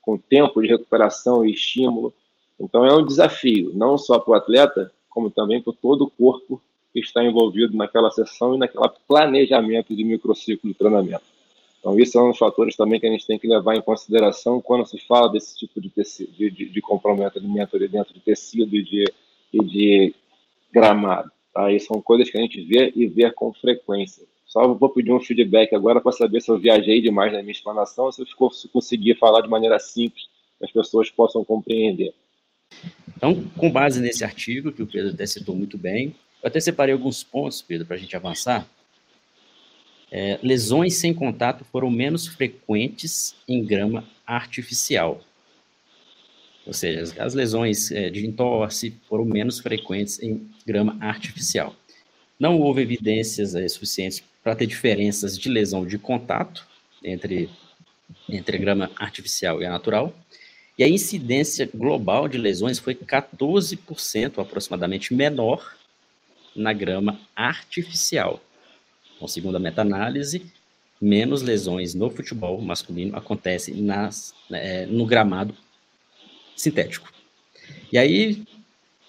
[0.00, 2.14] com tempo de recuperação e estímulo.
[2.58, 6.62] Então é um desafio, não só para o atleta, como também para todo o corpo
[6.92, 11.24] que está envolvido naquela sessão e naquele planejamento de microciclo de treinamento.
[11.86, 14.60] Então, isso é um dos fatores também que a gente tem que levar em consideração
[14.60, 16.80] quando se fala desse tipo de, tecido, de, de, de
[17.88, 19.04] dentro de tecido e de,
[19.52, 20.14] e de
[20.72, 21.30] gramado.
[21.54, 21.70] Tá?
[21.70, 24.26] E são coisas que a gente vê e vê com frequência.
[24.46, 28.06] Só vou pedir um feedback agora para saber se eu viajei demais na minha explanação
[28.06, 30.24] ou se eu ficou, se conseguir falar de maneira simples
[30.58, 32.12] que as pessoas possam compreender.
[33.16, 36.92] Então, com base nesse artigo, que o Pedro até citou muito bem, eu até separei
[36.92, 38.68] alguns pontos, Pedro, para a gente avançar.
[40.10, 45.20] É, lesões sem contato foram menos frequentes em grama artificial.
[46.66, 51.74] Ou seja, as lesões é, de entorse foram menos frequentes em grama artificial.
[52.38, 56.66] Não houve evidências é, suficientes para ter diferenças de lesão de contato
[57.02, 57.48] entre,
[58.28, 60.14] entre a grama artificial e a natural.
[60.78, 65.74] E a incidência global de lesões foi 14% aproximadamente menor
[66.54, 68.42] na grama artificial.
[69.16, 70.44] Então, segundo a meta-análise,
[71.00, 75.54] menos lesões no futebol masculino acontecem nas, é, no gramado
[76.54, 77.12] sintético.
[77.92, 78.44] E aí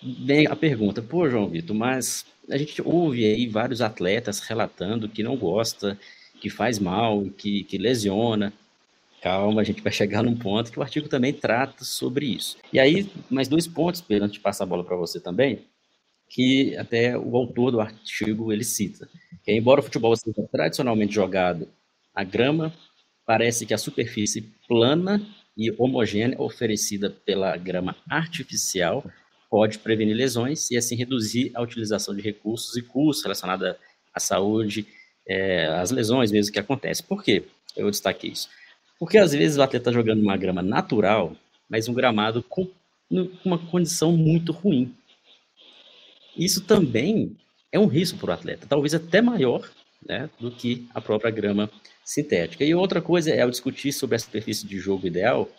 [0.02, 5.24] vem a pergunta, pô, João Vitor, mas a gente ouve aí vários atletas relatando que
[5.24, 5.98] não gosta,
[6.40, 8.54] que faz mal, que, que lesiona.
[9.22, 12.56] Calma, a gente vai chegar num ponto que o artigo também trata sobre isso.
[12.72, 15.66] E aí, mais dois pontos, Pedro, antes de passar a bola para você também
[16.30, 19.08] que até o autor do artigo ele cita.
[19.44, 21.68] Que embora o futebol seja tradicionalmente jogado
[22.14, 22.74] a grama,
[23.26, 25.22] parece que a superfície plana
[25.58, 29.04] e homogênea oferecida pela grama artificial
[29.50, 33.76] pode prevenir lesões e assim reduzir a utilização de recursos e custos relacionados
[34.14, 34.86] à saúde,
[35.26, 37.06] é, às lesões mesmo que acontecem.
[37.06, 37.44] Por quê?
[37.76, 38.50] Eu destaquei isso.
[39.00, 41.36] Porque às vezes o atleta está jogando uma grama natural
[41.70, 42.68] mas um gramado com
[43.44, 44.94] uma condição muito ruim.
[46.38, 47.36] Isso também
[47.72, 49.68] é um risco para o atleta, talvez até maior
[50.06, 51.70] né, do que a própria grama
[52.04, 52.64] sintética.
[52.64, 55.50] E outra coisa é ao discutir sobre a superfície de jogo ideal,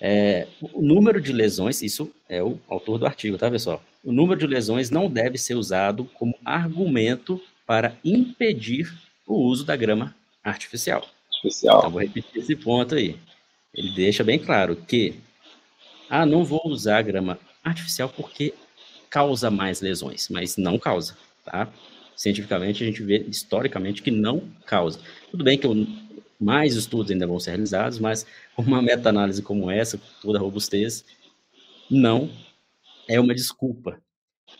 [0.00, 3.82] é, o número de lesões, isso é o autor do artigo, tá, pessoal?
[4.04, 8.92] O número de lesões não deve ser usado como argumento para impedir
[9.26, 11.06] o uso da grama artificial.
[11.32, 11.78] Artificial.
[11.78, 13.16] Então, vou repetir esse ponto aí.
[13.74, 15.14] Ele deixa bem claro que,
[16.08, 18.54] ah, não vou usar a grama artificial porque
[19.16, 21.72] causa mais lesões, mas não causa, tá?
[22.14, 25.00] Cientificamente, a gente vê historicamente que não causa.
[25.30, 25.86] Tudo bem que eu
[26.38, 28.26] mais estudos ainda vão ser realizados, mas
[28.58, 31.02] uma meta-análise como essa, toda a robustez,
[31.90, 32.28] não
[33.08, 33.98] é uma desculpa.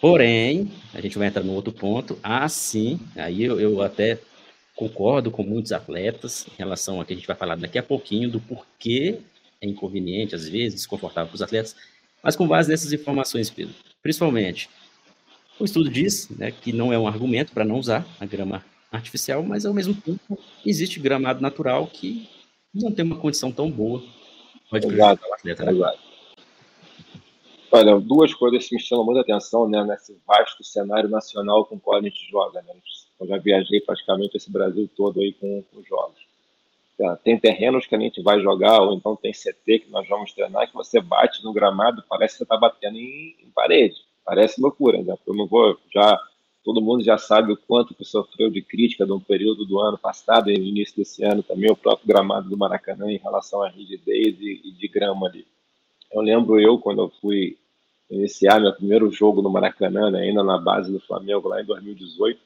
[0.00, 2.18] Porém, a gente vai entrar no outro ponto.
[2.22, 4.18] Ah, sim, aí eu, eu até
[4.74, 8.30] concordo com muitos atletas em relação a que a gente vai falar daqui a pouquinho
[8.30, 9.18] do porquê
[9.60, 11.76] é inconveniente, às vezes, desconfortável para os atletas,
[12.22, 13.74] mas com base nessas informações, Pedro.
[14.06, 14.70] Principalmente,
[15.58, 19.42] o estudo diz né, que não é um argumento para não usar a grama artificial,
[19.42, 22.28] mas ao mesmo tempo existe gramado natural que
[22.72, 24.00] não tem uma condição tão boa.
[24.70, 25.72] Pode o atleta, né?
[25.72, 25.98] Exato.
[27.72, 31.80] Olha, duas coisas que me chamam muita atenção né, nesse vasto cenário nacional com o
[31.80, 32.62] qual a gente joga.
[32.62, 32.74] Né?
[33.18, 36.20] Eu já viajei praticamente esse Brasil todo aí com, com jogos.
[37.22, 40.66] Tem terrenos que a gente vai jogar, ou então tem CT que nós vamos treinar,
[40.66, 43.96] que você bate no gramado, parece que você está batendo em, em, parede.
[44.24, 45.02] Parece loucura.
[45.02, 45.14] Né?
[45.26, 46.18] Eu não vou já
[46.64, 50.50] todo mundo já sabe o quanto que sofreu de crítica no período do ano passado
[50.50, 54.36] e no início desse ano também, o próprio gramado do Maracanã em relação à rigidez
[54.40, 55.46] e, e de grama ali.
[56.12, 57.56] Eu lembro eu, quando eu fui
[58.10, 62.40] iniciar meu primeiro jogo no Maracanã, né, ainda na base do Flamengo, lá em 2018,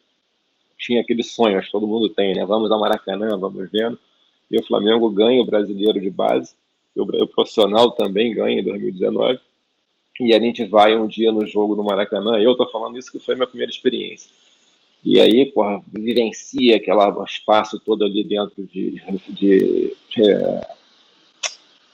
[0.77, 2.45] tinha aquele sonho, acho que todo mundo tem, né?
[2.45, 3.99] Vamos ao Maracanã, vamos vendo.
[4.51, 6.55] E o Flamengo ganha o brasileiro de base,
[6.97, 9.39] e o profissional também ganha em 2019
[10.21, 12.39] e a gente vai um dia no jogo no Maracanã.
[12.39, 14.31] Eu tô falando isso que foi minha primeira experiência.
[15.03, 20.69] E aí, porra, vivencia aquele espaço todo ali dentro de, de, de é,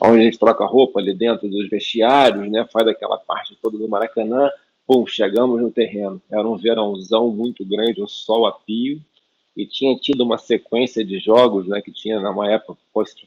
[0.00, 2.66] onde a gente troca roupa ali dentro dos vestiários, né?
[2.72, 4.50] Faz aquela parte toda do Maracanã.
[4.84, 6.20] Pum, chegamos no terreno.
[6.28, 9.00] Era um verãozão muito grande, um sol a pio.
[9.56, 11.80] E tinha tido uma sequência de jogos, né?
[11.80, 12.78] Que tinha numa época,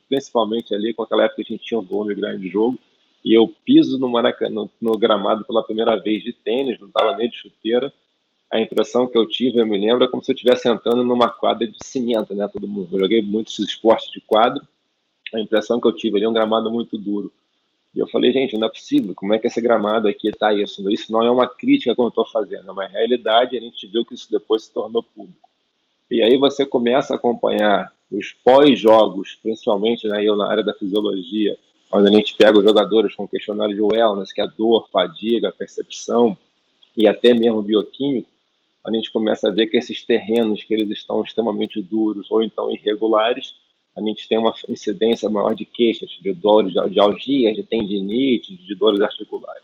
[0.07, 2.77] principalmente ali, com aquela época que a gente tinha um volume grande de jogo
[3.23, 7.15] e eu piso no, Maracanã, no, no gramado pela primeira vez de tênis, não estava
[7.17, 7.93] nem de chuteira,
[8.51, 11.29] a impressão que eu tive, eu me lembro, é como se eu estivesse entrando numa
[11.29, 12.47] quadra de cimento, né?
[12.47, 12.89] Todo mundo.
[12.91, 14.65] Eu joguei muitos esportes de quadro,
[15.33, 17.31] a impressão que eu tive ali é um gramado muito duro.
[17.93, 20.89] E eu falei, gente, não é possível, como é que esse gramado aqui está isso?
[20.89, 24.05] Isso não é uma crítica como eu estou fazendo, é uma realidade, a gente viu
[24.05, 25.48] que isso depois se tornou público.
[26.10, 31.58] E aí você começa a acompanhar os pós-jogos, principalmente né, eu na área da fisiologia,
[31.89, 36.38] quando a gente pega os jogadores com questionário de wellness, que é dor, fadiga, percepção
[36.95, 38.30] e até mesmo bioquímico,
[38.86, 42.72] a gente começa a ver que esses terrenos que eles estão extremamente duros ou então
[42.72, 43.56] irregulares,
[43.95, 48.76] a gente tem uma incidência maior de queixas, de dores, de algias, de tendinite, de
[48.76, 49.63] dores articulares.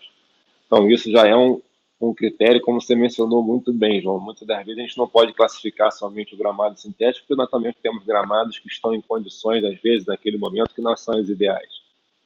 [0.66, 1.62] Então, isso já é um,
[2.10, 4.20] um critério, como você mencionou muito bem, João.
[4.20, 7.74] Muitas das vezes a gente não pode classificar somente o gramado sintético, porque nós também
[7.82, 11.70] temos gramados que estão em condições, às vezes, naquele momento, que não são as ideais.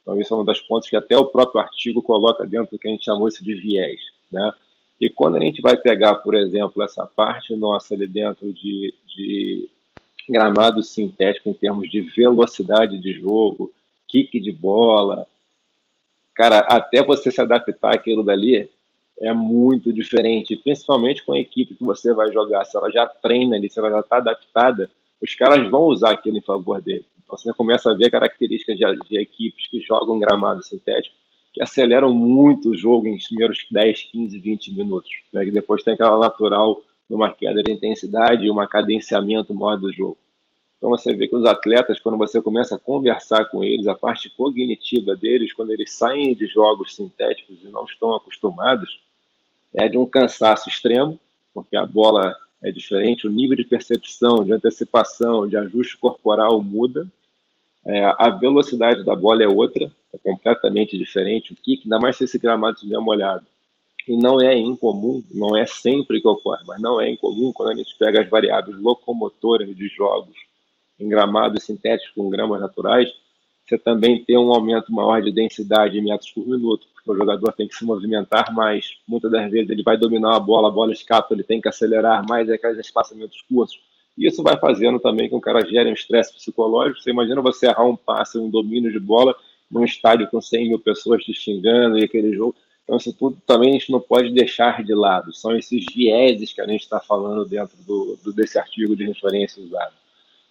[0.02, 2.88] Então, isso é uma das pontos que até o próprio artigo coloca dentro do que
[2.88, 4.00] a gente chamou isso de viés.
[4.30, 4.52] Né?
[5.00, 9.68] E quando a gente vai pegar, por exemplo, essa parte nossa ali dentro de, de
[10.28, 13.72] gramado sintético em termos de velocidade de jogo,
[14.08, 15.26] kick de bola,
[16.34, 18.68] cara, até você se adaptar àquilo dali
[19.20, 22.64] é muito diferente, principalmente com a equipe que você vai jogar.
[22.64, 26.38] Se ela já treina ali, se ela já está adaptada, os caras vão usar aquilo
[26.38, 27.04] em favor dele.
[27.28, 31.14] Você começa a ver características de, de equipes que jogam gramado sintético
[31.52, 35.10] que aceleram muito o jogo em primeiros 10, 15, 20 minutos.
[35.32, 35.44] Né?
[35.44, 40.16] Que depois tem aquela natural numa queda de intensidade e um cadenciamento maior do jogo.
[40.78, 44.30] Então você vê que os atletas, quando você começa a conversar com eles, a parte
[44.30, 49.00] cognitiva deles, quando eles saem de jogos sintéticos e não estão acostumados,
[49.74, 51.18] é de um cansaço extremo,
[51.54, 57.06] porque a bola é diferente, o nível de percepção, de antecipação, de ajuste corporal muda,
[57.84, 61.52] é, a velocidade da bola é outra, é completamente diferente.
[61.52, 63.46] O kick, ainda mais se esse gramado estiver molhado.
[64.06, 67.74] E não é incomum, não é sempre que ocorre, mas não é incomum quando a
[67.74, 70.34] gente pega as variáveis locomotoras de jogos
[70.98, 73.10] em gramados sintéticos com gramas naturais,
[73.70, 77.52] você também tem um aumento maior de densidade em metros por minuto, porque o jogador
[77.52, 78.98] tem que se movimentar mais.
[79.08, 82.26] Muitas das vezes ele vai dominar a bola, a bola escapa, ele tem que acelerar
[82.28, 83.78] mais, é aqueles espaçamentos curtos
[84.20, 87.00] isso vai fazendo também com que o cara gere um estresse psicológico.
[87.00, 89.34] Você imagina você errar um passe, um domínio de bola
[89.70, 92.54] num estádio com 100 mil pessoas te xingando e aquele jogo.
[92.84, 95.32] Então, isso tudo também a gente não pode deixar de lado.
[95.32, 99.62] São esses vieses que a gente está falando dentro do, do, desse artigo de referência
[99.62, 99.94] usado.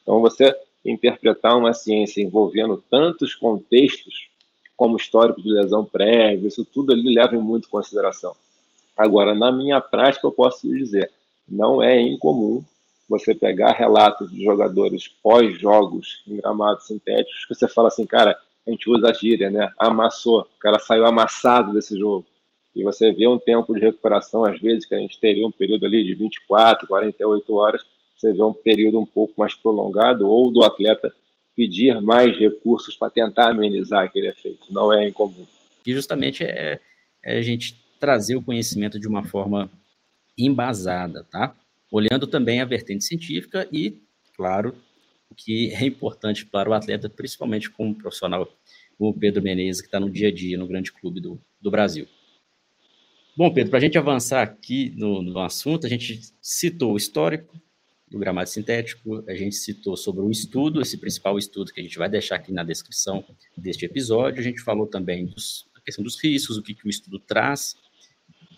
[0.01, 4.29] Então, você interpretar uma ciência envolvendo tantos contextos,
[4.75, 8.33] como histórico de lesão prévia, isso tudo ali leva em muito consideração.
[8.95, 11.11] Agora, na minha prática, eu posso dizer,
[11.47, 12.63] não é incomum
[13.09, 18.71] você pegar relatos de jogadores pós-jogos em gramados sintéticos, que você fala assim, cara, a
[18.71, 19.71] gente usa a gíria, né?
[19.79, 22.25] Amassou, o cara saiu amassado desse jogo.
[22.75, 25.85] E você vê um tempo de recuperação, às vezes, que a gente teria um período
[25.85, 27.81] ali de 24, 48 horas,
[28.19, 31.13] você vê um período um pouco mais prolongado, ou do atleta
[31.55, 34.71] pedir mais recursos para tentar amenizar aquele efeito.
[34.71, 35.45] Não é incomum.
[35.85, 36.79] E justamente é,
[37.23, 39.69] é a gente trazer o conhecimento de uma forma
[40.37, 41.55] embasada, tá?
[41.91, 44.01] Olhando também a vertente científica e,
[44.35, 44.75] claro,
[45.29, 48.47] o que é importante para o atleta, principalmente como profissional
[48.97, 51.71] como o Pedro Menezes, que está no dia a dia no grande clube do, do
[51.71, 52.05] Brasil.
[53.35, 57.57] Bom, Pedro, para a gente avançar aqui no, no assunto, a gente citou o histórico
[58.09, 61.97] do gramado sintético, a gente citou sobre o estudo, esse principal estudo que a gente
[61.97, 63.23] vai deixar aqui na descrição
[63.55, 66.89] deste episódio, a gente falou também dos, da questão dos riscos, o que, que o
[66.89, 67.75] estudo traz,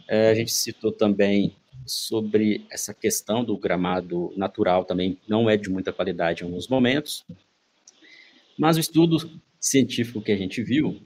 [0.08, 5.70] é, a gente citou também sobre essa questão do gramado natural também não é de
[5.70, 7.26] muita qualidade em alguns momentos,
[8.58, 9.18] mas o estudo
[9.60, 11.02] científico que a gente viu,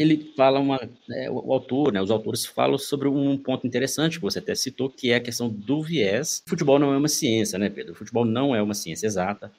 [0.00, 4.22] ele fala uma, é, o autor, né, os autores falam sobre um ponto interessante que
[4.22, 6.42] você até citou, que é a questão do viés.
[6.46, 7.92] O futebol não é uma ciência, né, Pedro?
[7.92, 9.52] O futebol não é uma ciência exata.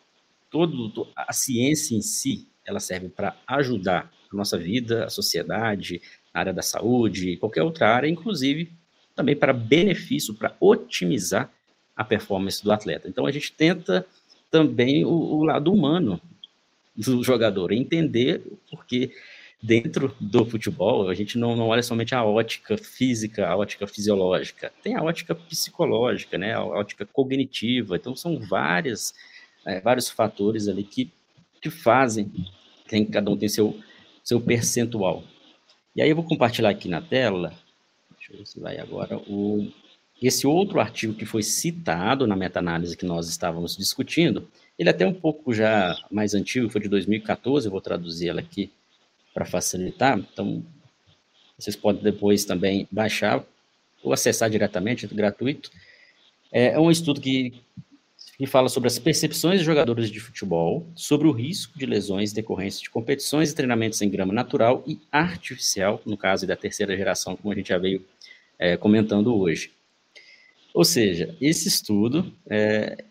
[0.50, 6.02] Todo, a ciência em si, ela serve para ajudar a nossa vida, a sociedade,
[6.34, 8.72] a área da saúde, qualquer outra área, inclusive
[9.16, 11.52] também para benefício, para otimizar
[11.96, 13.08] a performance do atleta.
[13.08, 14.06] Então a gente tenta
[14.50, 16.20] também o, o lado humano
[16.96, 19.12] do jogador, entender porque
[19.62, 24.72] dentro do futebol a gente não, não olha somente a ótica física, a ótica fisiológica,
[24.82, 27.96] tem a ótica psicológica, né, a ótica cognitiva.
[27.96, 29.14] Então são várias,
[29.66, 31.12] é, vários fatores ali que,
[31.62, 32.32] que fazem,
[32.88, 33.80] tem, cada um tem seu,
[34.24, 35.24] seu percentual.
[35.96, 37.54] E aí eu vou compartilhar aqui na tela
[38.32, 39.18] Deixa eu ver se vai agora.
[39.28, 39.68] O,
[40.22, 44.48] esse outro artigo que foi citado na meta-análise que nós estávamos discutindo,
[44.78, 48.40] ele é até um pouco já mais antigo, foi de 2014, eu vou traduzir ela
[48.40, 48.72] aqui
[49.34, 50.18] para facilitar.
[50.18, 50.64] Então,
[51.58, 53.44] vocês podem depois também baixar
[54.04, 55.70] ou acessar diretamente, é gratuito.
[56.52, 57.54] É um estudo que,
[58.38, 62.82] que fala sobre as percepções de jogadores de futebol, sobre o risco de lesões decorrentes
[62.82, 67.54] de competições e treinamentos em grama natural e artificial, no caso da terceira geração, como
[67.54, 68.04] a gente já veio
[68.60, 69.72] é, comentando hoje.
[70.74, 73.04] Ou seja, esse estudo é,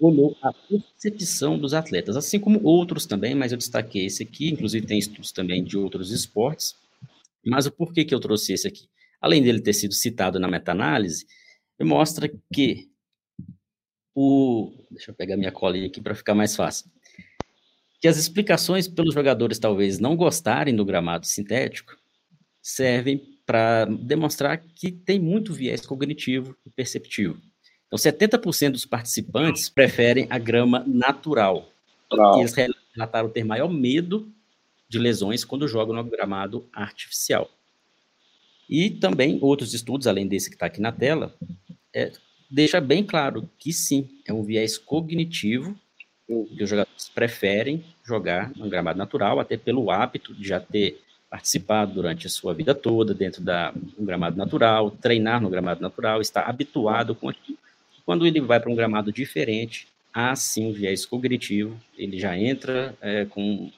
[0.00, 4.86] olhou a percepção dos atletas, assim como outros também, mas eu destaquei esse aqui, inclusive
[4.86, 6.76] tem estudos também de outros esportes.
[7.44, 8.88] Mas o porquê que eu trouxe esse aqui?
[9.20, 11.26] Além dele ter sido citado na meta-análise,
[11.80, 12.88] mostra que
[14.14, 14.72] o.
[14.90, 16.90] Deixa eu pegar minha colinha aqui para ficar mais fácil.
[18.00, 21.96] Que as explicações pelos jogadores talvez não gostarem do gramado sintético
[22.62, 27.40] servem para demonstrar que tem muito viés cognitivo e perceptivo.
[27.88, 31.68] Então, 70% dos participantes preferem a grama natural.
[32.12, 32.54] E eles
[32.94, 34.30] relataram ter maior medo
[34.88, 37.50] de lesões quando jogam no gramado artificial.
[38.68, 41.34] E também outros estudos, além desse que está aqui na tela,
[41.94, 42.12] é,
[42.50, 45.74] deixa bem claro que sim, é um viés cognitivo
[46.26, 51.94] que os jogadores preferem jogar no gramado natural, até pelo hábito de já ter participado
[51.94, 56.42] durante a sua vida toda dentro da, um gramado natural, treinar no gramado natural, estar
[56.42, 57.58] habituado com aquilo.
[58.08, 62.96] Quando ele vai para um gramado diferente, há sim um viés cognitivo, ele já entra
[63.02, 63.70] é, com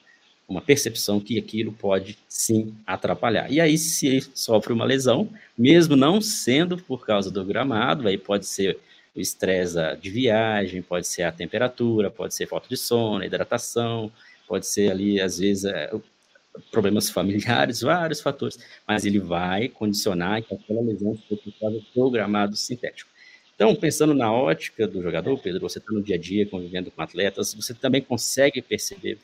[0.47, 3.51] uma percepção que aquilo pode sim atrapalhar.
[3.51, 8.17] E aí, se ele sofre uma lesão, mesmo não sendo por causa do gramado, aí
[8.17, 8.79] pode ser
[9.13, 14.09] o estresse de viagem, pode ser a temperatura, pode ser falta de sono, hidratação,
[14.47, 15.91] pode ser ali, às vezes, é,
[16.71, 18.57] problemas familiares, vários fatores,
[18.87, 23.10] mas ele vai condicionar que aquela lesão foi por causa do programado sintético.
[23.61, 26.99] Então, pensando na ótica do jogador, Pedro, você está no dia a dia convivendo com
[26.99, 29.19] atletas, você também consegue perceber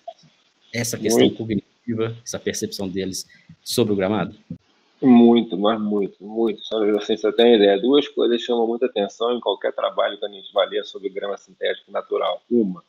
[0.72, 1.38] essa questão muito.
[1.38, 3.26] cognitiva, essa percepção deles
[3.64, 4.36] sobre o gramado?
[5.02, 6.64] Muito, mas muito, muito.
[6.64, 7.82] Só assim, você tem ideia.
[7.82, 11.36] Duas coisas chamam muita atenção em qualquer trabalho que a gente vai ler sobre grama
[11.36, 12.40] sintético natural.
[12.48, 12.84] Uma,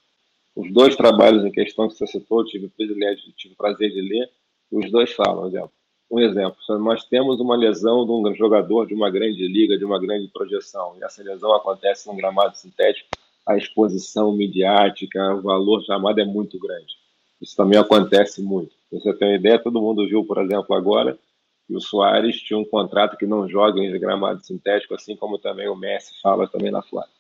[0.55, 4.03] os dois trabalhos em questão que você citou, tive o privilégio, tive o prazer de
[4.03, 4.29] ler,
[4.71, 5.73] os dois falam, exemplo.
[6.11, 10.01] Um exemplo, nós temos uma lesão de um jogador de uma grande liga, de uma
[10.01, 13.09] grande projeção, e essa lesão acontece num gramado sintético,
[13.47, 16.97] a exposição midiática, o valor chamado é muito grande.
[17.41, 18.73] Isso também acontece muito.
[18.91, 21.19] Você tem uma ideia, todo mundo viu, por exemplo, agora,
[21.67, 25.69] que o Soares tinha um contrato que não joga em gramado sintético, assim como também
[25.69, 27.13] o Messi fala também na Flávia.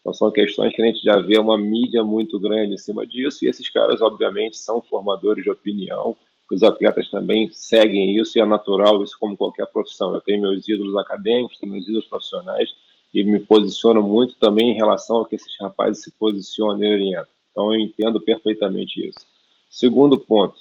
[0.00, 3.44] Então são questões que a gente já vê uma mídia muito grande em cima disso,
[3.44, 6.16] e esses caras, obviamente, são formadores de opinião,
[6.54, 10.14] os atletas também seguem isso, e é natural isso como qualquer profissão.
[10.14, 12.70] Eu tenho meus ídolos acadêmicos, tenho meus ídolos profissionais,
[13.12, 17.32] e me posiciono muito também em relação ao que esses rapazes se posicionam e orientam.
[17.50, 19.26] Então eu entendo perfeitamente isso.
[19.68, 20.56] Segundo ponto,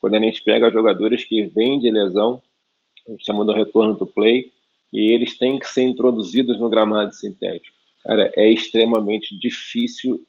[0.00, 2.42] quando a gente pega jogadores que vêm de lesão,
[3.06, 4.52] a gente chama do retorno do play,
[4.92, 7.76] e eles têm que ser introduzidos no gramado sintético.
[8.04, 10.24] Cara, é extremamente difícil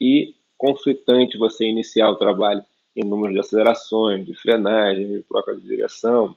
[0.00, 2.64] e conflitante você iniciar o trabalho
[2.96, 6.36] em número de acelerações, de frenagem, de troca de direção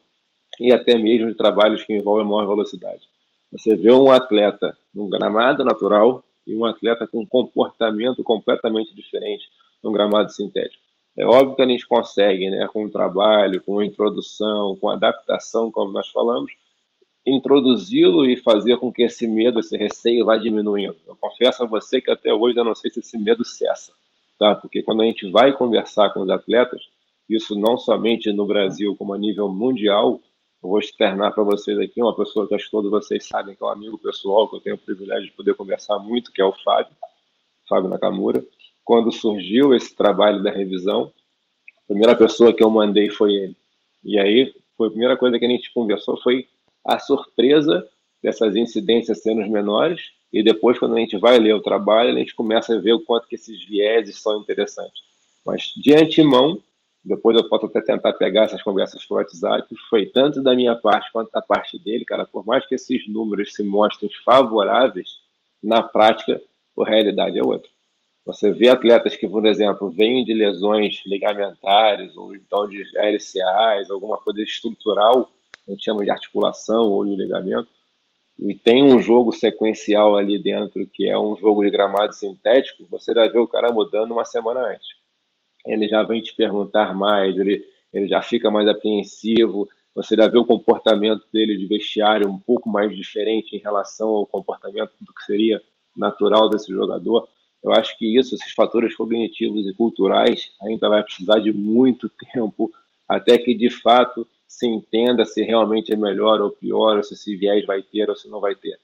[0.60, 3.02] e até mesmo de trabalhos que envolvem maior velocidade.
[3.52, 9.50] Você vê um atleta num gramado natural e um atleta com um comportamento completamente diferente
[9.84, 10.82] num gramado sintético.
[11.16, 14.94] É óbvio que a gente consegue, né, com o trabalho, com a introdução, com a
[14.94, 16.52] adaptação, como nós falamos,
[17.26, 20.96] introduzi-lo e fazer com que esse medo, esse receio vá diminuindo.
[21.06, 23.94] Eu confesso a você que até hoje eu não sei se esse medo cessa,
[24.44, 24.54] tá?
[24.56, 26.82] Porque quando a gente vai conversar com os atletas,
[27.30, 30.20] isso não somente no Brasil, como a nível mundial,
[30.62, 33.64] eu vou externar para vocês aqui uma pessoa que acho que todos vocês sabem que
[33.64, 36.46] é um amigo pessoal, que eu tenho o privilégio de poder conversar muito, que é
[36.46, 36.92] o Fábio,
[37.70, 38.44] Fábio Nakamura.
[38.84, 41.10] Quando surgiu esse trabalho da revisão,
[41.78, 43.56] a primeira pessoa que eu mandei foi ele.
[44.04, 46.50] E aí, foi a primeira coisa que a gente conversou foi
[46.86, 47.88] a surpresa
[48.22, 50.02] dessas incidências sendo menores
[50.34, 53.00] e depois, quando a gente vai ler o trabalho, a gente começa a ver o
[53.00, 55.04] quanto que esses vieses são interessantes.
[55.46, 56.60] Mas, de antemão,
[57.06, 61.12] depois eu posso até tentar pegar essas conversas por WhatsApp, foi tanto da minha parte
[61.12, 65.20] quanto da parte dele, cara, por mais que esses números se mostrem favoráveis,
[65.62, 66.42] na prática,
[66.80, 67.70] a realidade é outra.
[68.26, 74.18] Você vê atletas que, por exemplo, vêm de lesões ligamentares ou então de LCAs, alguma
[74.18, 75.30] coisa estrutural,
[75.68, 77.68] a gente chama de articulação ou de ligamento,
[78.40, 83.14] e tem um jogo sequencial ali dentro, que é um jogo de gramado sintético, você
[83.14, 85.04] vai ver o cara mudando uma semana antes
[85.66, 90.38] ele já vem te perguntar mais, ele, ele já fica mais apreensivo, você já vê
[90.38, 95.24] o comportamento dele de vestiário um pouco mais diferente em relação ao comportamento do que
[95.24, 95.62] seria
[95.96, 97.28] natural desse jogador.
[97.64, 102.72] Eu acho que isso, esses fatores cognitivos e culturais, ainda vai precisar de muito tempo
[103.08, 107.36] até que de fato se entenda se realmente é melhor ou pior, ou se esse
[107.36, 108.80] viés vai ter ou se não vai ter.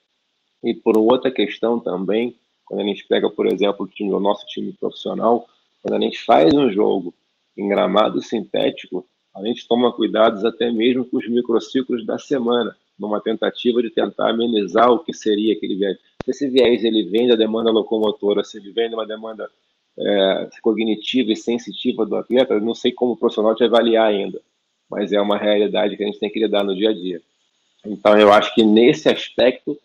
[0.64, 4.48] E por outra questão também, quando a gente pega, por exemplo, o, time, o nosso
[4.48, 5.48] time profissional,
[5.84, 7.14] quando a gente faz um jogo
[7.56, 9.06] em gramado sintético,
[9.36, 14.32] a gente toma cuidados até mesmo com os microciclos da semana, numa tentativa de tentar
[14.32, 15.98] amenizar o que seria aquele viés.
[16.26, 19.48] Se esse viés ele vem da demanda locomotora, se ele vem de uma demanda
[20.00, 24.42] é, cognitiva e sensitiva do atleta, não sei como o profissional te avaliar ainda,
[24.90, 27.22] mas é uma realidade que a gente tem que lidar no dia a dia.
[27.86, 29.78] Então, eu acho que nesse aspecto,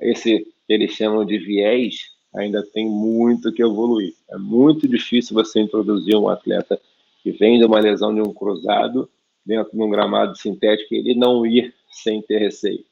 [0.00, 4.14] esse eles chamam de viés, ainda tem muito que evoluir.
[4.30, 6.78] É muito difícil você introduzir um atleta
[7.22, 9.08] que vem de uma lesão de um cruzado
[9.44, 12.84] dentro de um gramado sintético e ele não ir sem ter receio.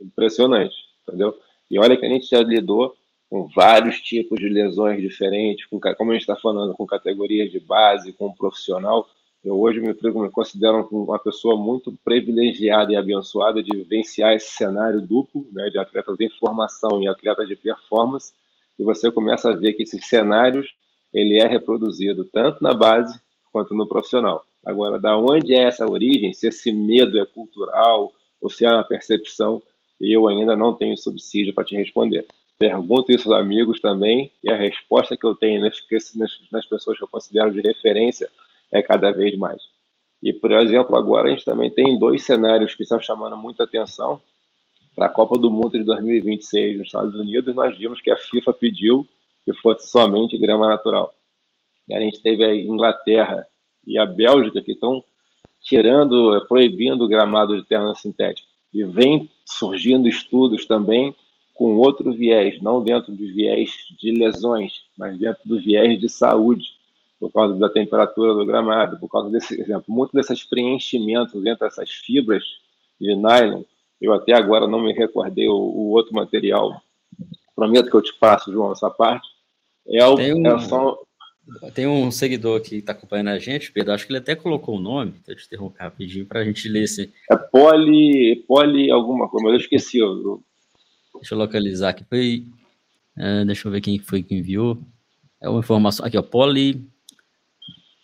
[0.00, 0.74] Impressionante,
[1.06, 1.38] entendeu?
[1.70, 2.96] E olha que a gente já lidou
[3.28, 7.60] com vários tipos de lesões diferentes, com, como a gente está falando, com categorias de
[7.60, 9.08] base, com um profissional.
[9.42, 15.00] Eu hoje me, me considero uma pessoa muito privilegiada e abençoada de vivenciar esse cenário
[15.00, 18.34] duplo, né, de atletas em formação e atletas de performance,
[18.78, 20.74] e você começa a ver que esses cenários
[21.12, 23.18] ele é reproduzido tanto na base
[23.50, 24.44] quanto no profissional.
[24.64, 26.34] Agora, da onde é essa origem?
[26.34, 29.62] Se esse medo é cultural ou se é uma percepção,
[29.98, 32.26] eu ainda não tenho subsídio para te responder.
[32.58, 35.80] Pergunto isso aos amigos também e a resposta que eu tenho nas,
[36.52, 38.28] nas pessoas que eu considero de referência
[38.72, 39.62] é cada vez mais.
[40.22, 44.20] E, por exemplo, agora a gente também tem dois cenários que estão chamando muita atenção,
[44.94, 48.52] para a Copa do Mundo de 2026 nos Estados Unidos, nós vimos que a FIFA
[48.52, 49.06] pediu
[49.44, 51.14] que fosse somente grama natural.
[51.88, 53.46] E a gente teve a Inglaterra
[53.86, 55.02] e a Bélgica que estão
[55.62, 58.46] tirando, proibindo o gramado de terra sintética.
[58.72, 61.14] E vem surgindo estudos também
[61.54, 66.72] com outro viés, não dentro do viés de lesões, mas dentro do viés de saúde,
[67.20, 71.90] por causa da temperatura do gramado, por causa desse exemplo, muito desses preenchimentos dentro dessas
[71.90, 72.42] fibras
[72.98, 73.62] de nylon
[74.00, 76.82] eu até agora não me recordei o, o outro material.
[77.54, 79.28] Prometo que eu te passo, João, essa parte.
[79.86, 80.98] É o, tem, um, é só...
[81.74, 84.80] tem um seguidor que está acompanhando a gente, Pedro, acho que ele até colocou o
[84.80, 87.12] nome, deixa eu te interromper rapidinho para a gente ler esse.
[87.30, 89.98] É poli, poli alguma coisa, mas eu esqueci.
[89.98, 90.42] Eu...
[91.16, 92.04] Deixa eu localizar aqui.
[92.04, 92.46] Foi,
[93.18, 94.78] uh, deixa eu ver quem foi que enviou.
[95.42, 96.06] É uma informação.
[96.06, 96.22] Aqui, ó.
[96.22, 96.88] Poli,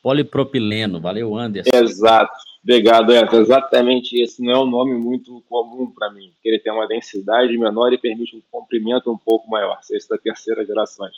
[0.06, 1.00] Polipropileno.
[1.00, 1.68] Valeu, Anderson.
[1.74, 2.30] Exato.
[2.62, 3.40] Obrigado, Anderson.
[3.40, 7.58] Exatamente esse não é um nome muito comum para mim, porque ele tem uma densidade
[7.58, 11.08] menor e permite um comprimento um pouco maior, esse da terceira geração.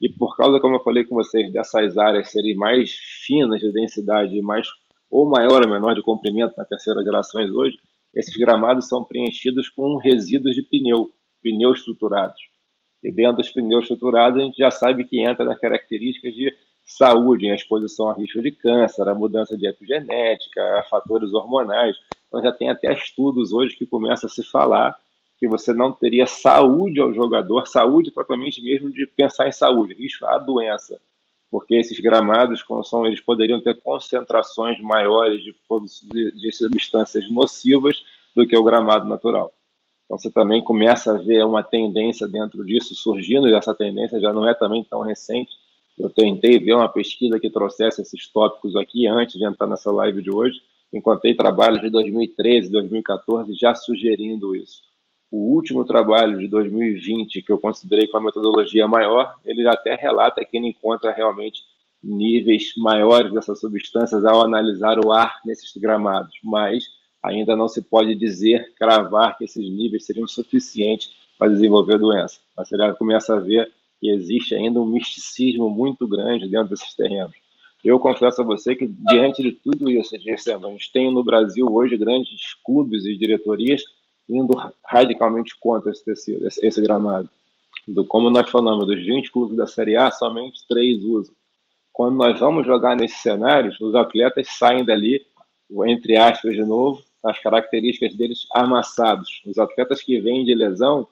[0.00, 2.90] E por causa, como eu falei com vocês, dessas áreas serem mais
[3.26, 4.66] finas de densidade, mais
[5.10, 7.76] ou maior ou menor de comprimento na terceira geração hoje,
[8.14, 11.10] esses gramados são preenchidos com resíduos de pneu,
[11.42, 12.40] pneus estruturados.
[13.04, 16.50] E dentro dos pneus estruturados, a gente já sabe que entra nas características de
[16.88, 21.96] saúde, a exposição a risco de câncer, a mudança de epigenética, a fatores hormonais.
[22.26, 24.96] Então já tem até estudos hoje que começam a se falar
[25.38, 30.26] que você não teria saúde ao jogador, saúde propriamente mesmo de pensar em saúde, risco
[30.26, 31.00] à doença,
[31.50, 35.54] porque esses gramados, são, eles poderiam ter concentrações maiores de,
[36.32, 38.02] de substâncias nocivas
[38.34, 39.52] do que o gramado natural.
[40.04, 44.32] Então você também começa a ver uma tendência dentro disso surgindo, e essa tendência já
[44.32, 45.52] não é também tão recente.
[45.98, 50.22] Eu tentei ver uma pesquisa que trouxesse esses tópicos aqui antes de entrar nessa live
[50.22, 50.60] de hoje.
[50.92, 54.82] Encontrei trabalhos de 2013, 2014 já sugerindo isso.
[55.30, 60.42] O último trabalho de 2020, que eu considerei com a metodologia maior, ele até relata
[60.44, 61.60] que ele encontra realmente
[62.02, 66.84] níveis maiores dessas substâncias ao analisar o ar nesses gramados, mas
[67.22, 72.40] ainda não se pode dizer, cravar que esses níveis seriam suficientes para desenvolver a doença.
[72.56, 73.70] Você já começa a ver
[74.00, 77.34] que existe ainda um misticismo muito grande dentro desses terrenos.
[77.84, 81.96] Eu confesso a você que, diante de tudo isso, a gente tem no Brasil hoje
[81.96, 83.82] grandes clubes e diretorias
[84.28, 87.28] indo radicalmente contra esse tecido, esse, esse gramado.
[87.86, 91.34] Do, como nós falamos, dos 20 clubes da Série A, somente três usam.
[91.92, 95.24] Quando nós vamos jogar nesses cenários, os atletas saem dali,
[95.86, 99.42] entre aspas de novo, as características deles amassados.
[99.46, 101.08] Os atletas que vêm de lesão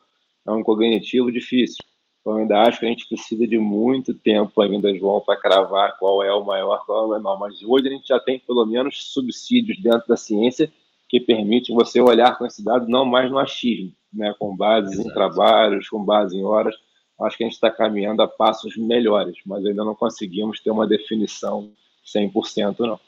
[0.47, 1.83] é um cognitivo difícil.
[2.27, 5.97] Então, eu ainda acho que a gente precisa de muito tempo ainda, João, para cravar
[5.97, 7.39] qual é o maior, qual é o menor.
[7.39, 10.69] Mas hoje a gente já tem pelo menos subsídios dentro da ciência
[11.09, 15.09] que permite você olhar com esse dado não mais no achismo, né, com base Exato.
[15.09, 16.75] em trabalhos, com base em horas.
[17.21, 20.85] Acho que a gente está caminhando a passos melhores, mas ainda não conseguimos ter uma
[20.85, 21.71] definição
[22.05, 22.99] 100% não.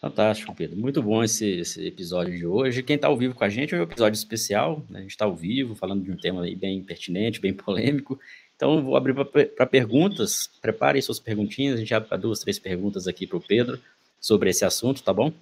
[0.00, 0.78] Fantástico, Pedro.
[0.78, 2.84] Muito bom esse, esse episódio de hoje.
[2.84, 4.84] Quem está ao vivo com a gente é um episódio especial.
[4.88, 5.00] Né?
[5.00, 8.18] A gente está ao vivo, falando de um tema bem pertinente, bem polêmico.
[8.54, 10.48] Então, vou abrir para perguntas.
[10.62, 11.74] Preparem suas perguntinhas.
[11.74, 13.80] A gente abre para duas, três perguntas aqui para o Pedro
[14.20, 15.32] sobre esse assunto, tá bom?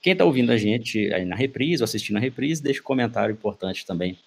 [0.00, 3.32] Quem está ouvindo a gente aí na reprise ou assistindo a reprise, deixa um comentário
[3.32, 4.18] importante também.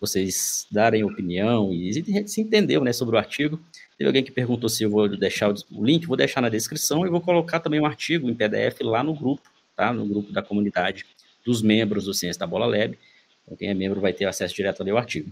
[0.00, 1.92] Vocês darem opinião e
[2.28, 3.58] se entendeu né, sobre o artigo.
[3.96, 7.10] Teve alguém que perguntou se eu vou deixar o link, vou deixar na descrição e
[7.10, 9.42] vou colocar também um artigo em PDF lá no grupo,
[9.76, 9.92] tá?
[9.92, 11.06] No grupo da comunidade
[11.44, 12.98] dos membros do Ciência da Bola Lab.
[13.44, 15.30] Então, quem é membro vai ter acesso direto ali ao artigo.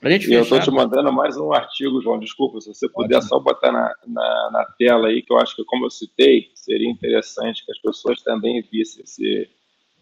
[0.00, 0.38] Pra gente fechar...
[0.38, 2.18] Eu estou te mandando mais um artigo, João.
[2.18, 3.28] Desculpa, se você puder Ótimo.
[3.28, 6.90] só botar na, na, na, tela aí, que eu acho que, como eu citei, seria
[6.90, 9.48] interessante que as pessoas também vissem esse,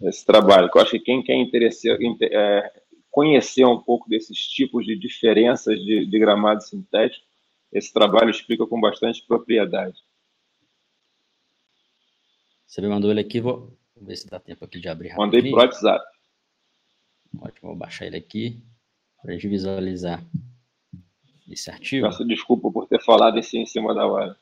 [0.01, 0.71] esse trabalho.
[0.71, 2.73] Que eu acho que quem quer interessar, é,
[3.11, 7.25] conhecer um pouco desses tipos de diferenças de, de gramado sintético,
[7.73, 9.99] esse trabalho explica com bastante propriedade.
[12.67, 15.43] Você me mandou ele aqui, vou, vou ver se dá tempo aqui de abrir Mandei
[15.43, 16.05] para o WhatsApp.
[17.41, 18.63] Ótimo, vou baixar ele aqui
[19.21, 20.25] para a gente visualizar
[21.49, 22.07] esse artigo.
[22.07, 24.37] Peço desculpa por ter falado isso em cima da hora.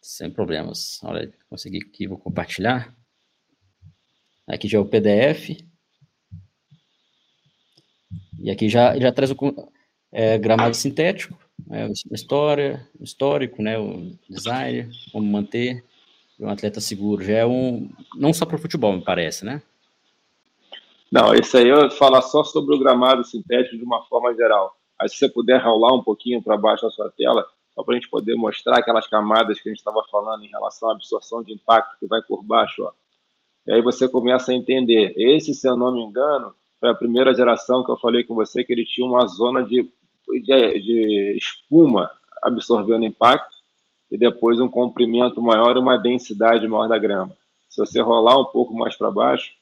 [0.00, 1.00] Sem problemas.
[1.04, 2.94] Olha, consegui aqui, vou compartilhar.
[4.48, 5.50] Aqui já é o PDF.
[8.40, 9.36] E aqui já, já traz o
[10.12, 11.36] é, gramado sintético,
[11.70, 15.82] é, história, histórico, né, o design, como manter
[16.38, 17.24] um atleta seguro.
[17.24, 19.62] Já é um, não só para o futebol, me parece, né?
[21.10, 24.76] Não, esse aí eu falar só sobre o gramado sintético de uma forma geral.
[24.98, 27.44] Aí se você puder rolar um pouquinho para baixo da sua tela,
[27.74, 30.90] só para a gente poder mostrar aquelas camadas que a gente estava falando em relação
[30.90, 32.82] à absorção de impacto que vai por baixo.
[32.82, 32.92] Ó.
[33.66, 35.12] E aí você começa a entender.
[35.16, 38.64] Esse, se eu não me engano, foi a primeira geração que eu falei com você
[38.64, 39.90] que ele tinha uma zona de,
[40.40, 42.10] de, de espuma
[42.42, 43.56] absorvendo impacto
[44.10, 47.36] e depois um comprimento maior e uma densidade maior da grama.
[47.68, 49.52] Se você rolar um pouco mais para baixo,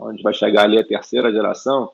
[0.00, 1.90] onde vai chegar ali a terceira geração,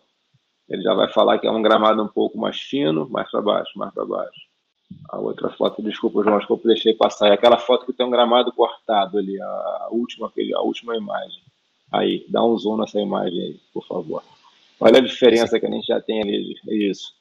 [0.68, 3.78] ele já vai falar que é um gramado um pouco mais fino, mais para baixo,
[3.78, 4.48] mais para baixo.
[5.10, 7.28] A outra foto, desculpa, João, acho que eu deixei passar.
[7.28, 11.42] É aquela foto que tem um gramado cortado ali, a última, a última imagem.
[11.92, 14.22] Aí, dá um zoom nessa imagem aí, por favor.
[14.80, 17.17] Olha a diferença que a gente já tem ali, é isso.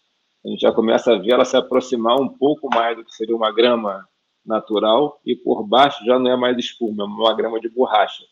[0.47, 3.35] A gente já começa a ver ela se aproximar um pouco mais do que seria
[3.35, 4.07] uma grama
[4.45, 8.23] natural e por baixo já não é mais espuma, é uma grama de borracha.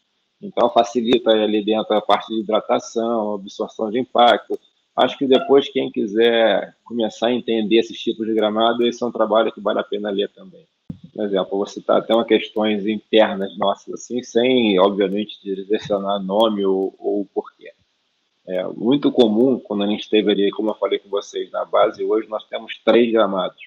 [0.41, 4.57] Então, facilita ali dentro a parte de hidratação, absorção de impacto.
[4.95, 9.11] Acho que depois, quem quiser começar a entender esses tipos de gramado, esse é um
[9.11, 10.65] trabalho que vale a pena ler também.
[11.13, 16.95] por exemplo, vou citar até uma questões internas nossas, assim, sem, obviamente, direcionar nome ou,
[16.97, 17.64] ou porquê.
[18.47, 22.03] É muito comum, quando a gente esteve ali, como eu falei com vocês, na base
[22.03, 23.59] hoje, nós temos três gramados.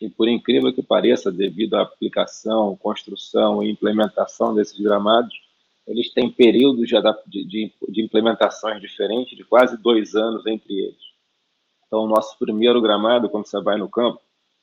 [0.00, 5.32] E por incrível que pareça, devido à aplicação, construção e implementação desses gramados,
[5.86, 11.10] eles têm períodos de, de, de implementações diferentes, de quase dois anos entre eles.
[11.86, 14.20] Então, o nosso primeiro gramado, quando você vai no campo,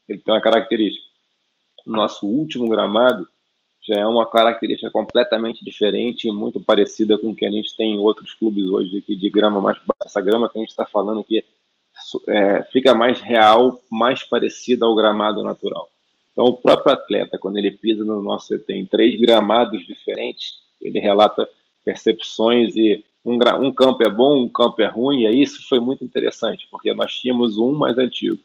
[0.08, 1.06] ele tem uma característica.
[1.86, 3.28] O nosso último gramado
[3.88, 8.00] já é uma característica completamente diferente muito parecida com o que a gente tem em
[8.00, 11.44] outros clubes hoje aqui de grama mais essa grama que a gente está falando aqui
[12.28, 15.90] é, fica mais real, mais parecida ao gramado natural.
[16.32, 21.00] Então, o próprio atleta, quando ele pisa no nosso CT em três gramados diferentes, ele
[21.00, 21.50] relata
[21.84, 26.04] percepções e um, um campo é bom, um campo é ruim, e isso foi muito
[26.04, 28.38] interessante, porque nós tínhamos um mais antigo.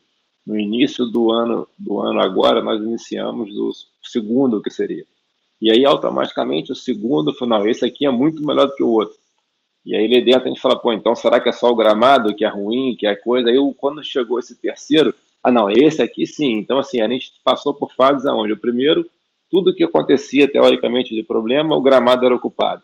[0.45, 3.71] No início do ano, do ano agora, nós iniciamos o
[4.03, 5.05] segundo, que seria.
[5.63, 9.17] E aí, automaticamente, o segundo não, esse aqui é muito melhor do que o outro.
[9.87, 12.35] E aí, ele dentro, a gente fala, pô, então será que é só o gramado
[12.35, 13.49] que é ruim, que é coisa?
[13.49, 16.55] Aí, quando chegou esse terceiro, ah, não, esse aqui sim.
[16.55, 19.09] Então, assim, a gente passou por fases aonde o primeiro
[19.53, 22.83] tudo que acontecia teoricamente de problema, o gramado era ocupado.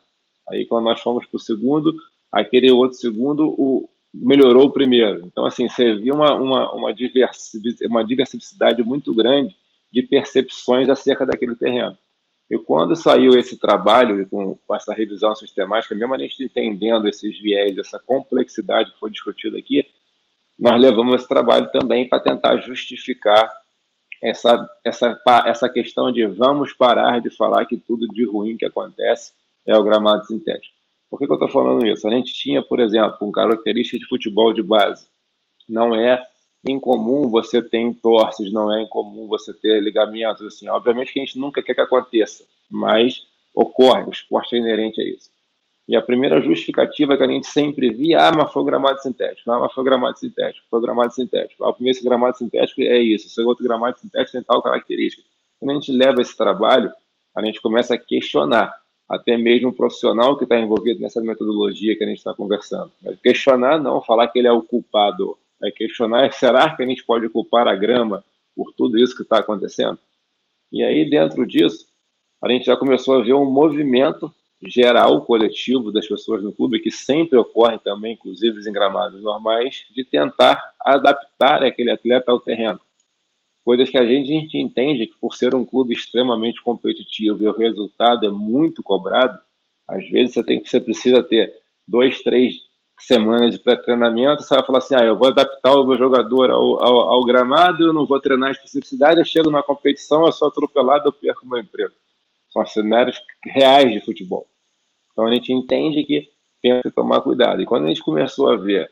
[0.50, 1.94] Aí quando nós fomos para o segundo,
[2.30, 5.26] aquele outro segundo o, melhorou o primeiro.
[5.26, 9.56] Então, assim, você viu uma, uma, uma, diversidade, uma diversidade muito grande
[9.90, 11.96] de percepções acerca daquele terreno.
[12.50, 17.76] E quando saiu esse trabalho com, essa revisão sistemática, mesmo a gente entendendo esses viés,
[17.76, 19.86] essa complexidade que foi discutida aqui,
[20.58, 23.52] nós levamos esse trabalho também para tentar justificar
[24.22, 29.32] essa, essa, essa questão de vamos parar de falar que tudo de ruim que acontece
[29.66, 30.74] é o gramado sintético.
[31.10, 32.06] Por que, que eu estou falando isso?
[32.08, 35.06] A gente tinha, por exemplo, um característica de futebol de base.
[35.68, 36.22] Não é
[36.66, 40.68] incomum você ter entorses, não é incomum você ter ligamentos, assim.
[40.68, 45.04] Obviamente que a gente nunca quer que aconteça, mas ocorre, o esporte é inerente a
[45.04, 45.30] isso.
[45.88, 49.60] E a primeira justificativa que a gente sempre via, ah, mas foi gramado sintético, ah,
[49.60, 51.64] mas foi gramado sintético, foi gramado sintético.
[51.64, 55.22] Ah, o primeiro gramado sintético é isso, o segundo gramado sintético tem tal característica.
[55.58, 56.92] Quando a gente leva esse trabalho,
[57.34, 58.74] a gente começa a questionar,
[59.08, 62.92] até mesmo o profissional que está envolvido nessa metodologia que a gente está conversando.
[63.22, 65.38] questionar, não falar que ele é o culpado.
[65.62, 69.38] É questionar, será que a gente pode culpar a grama por tudo isso que está
[69.38, 69.98] acontecendo?
[70.70, 71.86] E aí, dentro disso,
[72.42, 74.32] a gente já começou a ver um movimento
[74.66, 80.04] geral, coletivo das pessoas no clube, que sempre ocorre também, inclusive em gramados normais, de
[80.04, 82.80] tentar adaptar aquele atleta ao terreno.
[83.64, 87.48] Coisas que a gente, a gente entende que, por ser um clube extremamente competitivo e
[87.48, 89.38] o resultado é muito cobrado,
[89.86, 91.54] às vezes você, tem, você precisa ter
[91.86, 92.67] dois, três
[92.98, 96.82] semanas de pré-treinamento, você vai falar assim, ah, eu vou adaptar o meu jogador ao,
[96.82, 100.48] ao, ao gramado, eu não vou treinar a especificidade, eu chego na competição, eu sou
[100.48, 101.94] atropelado, eu perco meu emprego.
[102.50, 104.46] São cenários reais de futebol.
[105.12, 106.28] Então a gente entende que
[106.62, 107.62] tem que tomar cuidado.
[107.62, 108.90] E quando a gente começou a ver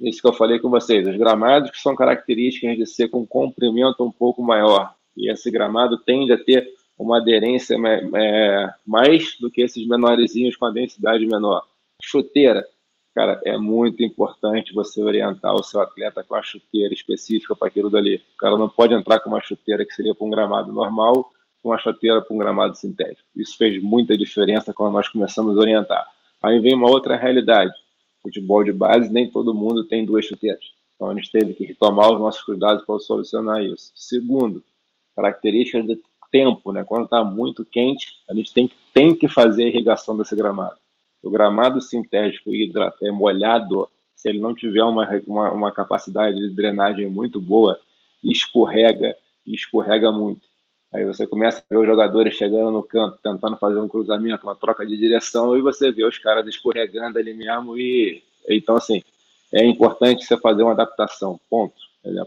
[0.00, 4.04] isso que eu falei com vocês, os gramados que são características de ser com comprimento
[4.04, 9.62] um pouco maior, e esse gramado tende a ter uma aderência é, mais do que
[9.62, 11.62] esses menorzinhos com a densidade menor.
[12.02, 12.66] Chuteira,
[13.14, 17.90] cara, é muito importante você orientar o seu atleta com a chuteira específica para aquilo
[17.90, 18.22] dali.
[18.34, 21.30] O cara não pode entrar com uma chuteira que seria para um gramado normal
[21.62, 23.28] uma chuteira para um gramado sintético.
[23.36, 26.06] Isso fez muita diferença quando nós começamos a orientar.
[26.42, 27.72] Aí vem uma outra realidade.
[28.20, 30.64] Futebol de base, nem todo mundo tem duas chuteiras.
[30.94, 33.92] Então a gente teve que retomar os nossos cuidados para solucionar isso.
[33.94, 34.62] Segundo,
[35.14, 36.00] características de
[36.30, 36.84] tempo, né?
[36.84, 40.76] Quando está muito quente, a gente tem, tem que fazer a irrigação desse gramado.
[41.22, 46.50] O gramado sintético hidrato, é molhado, se ele não tiver uma, uma, uma capacidade de
[46.54, 47.78] drenagem muito boa,
[48.22, 49.16] escorrega,
[49.46, 50.42] escorrega muito.
[50.92, 54.54] Aí você começa a ver os jogadores chegando no campo, tentando fazer um cruzamento, uma
[54.54, 57.78] troca de direção, e você vê os caras escorregando ali mesmo.
[57.78, 59.02] E então, assim,
[59.52, 61.40] é importante você fazer uma adaptação.
[61.48, 61.74] Ponto.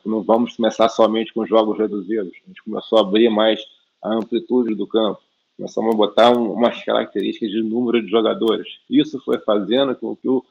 [0.06, 2.32] Não vamos começar somente com jogos reduzidos.
[2.44, 3.60] A gente começou a abrir mais
[4.02, 5.22] a amplitude do campo.
[5.58, 8.68] Começamos a botar um, umas características de número de jogadores.
[8.90, 10.44] Isso foi fazendo com que o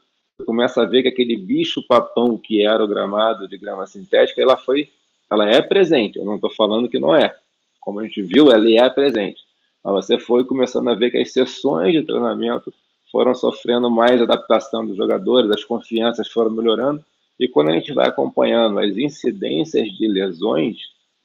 [0.44, 4.56] começa a ver que aquele bicho papão que era o gramado de grama sintética, ela
[4.56, 4.90] foi,
[5.30, 6.18] ela é presente.
[6.18, 7.36] Eu não estou falando que não é
[7.84, 9.42] como a gente viu, ela é presente.
[9.84, 12.72] Mas você foi começando a ver que as sessões de treinamento
[13.12, 17.04] foram sofrendo mais adaptação dos jogadores, as confianças foram melhorando,
[17.38, 20.78] e quando a gente vai acompanhando as incidências de lesões,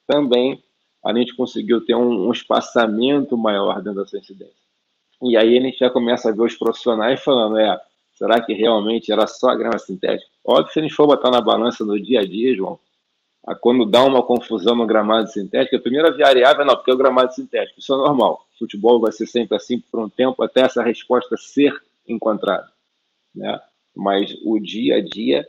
[0.06, 0.62] também
[1.06, 4.56] a gente conseguiu ter um, um espaçamento maior dentro dessa incidência.
[5.22, 7.80] E aí a gente já começa a ver os profissionais falando, é,
[8.14, 10.30] será que realmente era só a grama sintética?
[10.44, 12.80] Óbvio se a gente for botar na balança no dia a dia, João,
[13.62, 16.98] quando dá uma confusão no gramado sintético, a primeira variável é não, porque é o
[16.98, 17.80] gramado sintético.
[17.80, 18.46] Isso é normal.
[18.58, 21.74] Futebol vai ser sempre assim por um tempo até essa resposta ser
[22.08, 22.70] encontrada.
[23.34, 23.60] Né?
[23.96, 25.48] Mas o dia a dia,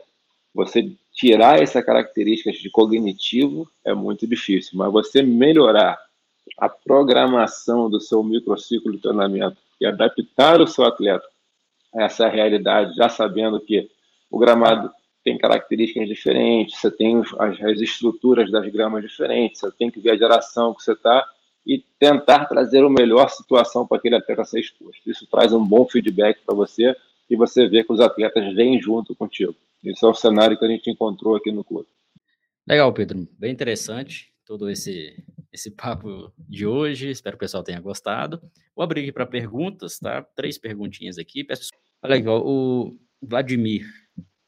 [0.53, 4.77] você tirar essa característica de cognitivo é muito difícil.
[4.77, 5.99] Mas você melhorar
[6.57, 11.25] a programação do seu microciclo de treinamento e adaptar o seu atleta
[11.93, 13.89] a essa realidade, já sabendo que
[14.29, 14.91] o gramado
[15.23, 20.11] tem características diferentes, você tem as, as estruturas das gramas diferentes, você tem que ver
[20.11, 21.27] a geração que você está
[21.65, 25.01] e tentar trazer a melhor situação para aquele atleta ser exposto.
[25.05, 26.95] Isso traz um bom feedback para você
[27.29, 29.55] e você vê que os atletas vêm junto contigo.
[29.83, 31.89] Esse é o cenário que a gente encontrou aqui no clube.
[32.67, 33.27] Legal, Pedro.
[33.37, 37.09] Bem interessante todo esse, esse papo de hoje.
[37.09, 38.41] Espero que o pessoal tenha gostado.
[38.75, 40.21] Vou abrir aqui para perguntas, tá?
[40.35, 41.45] Três perguntinhas aqui.
[42.03, 43.85] Olha aqui, ó, o Vladimir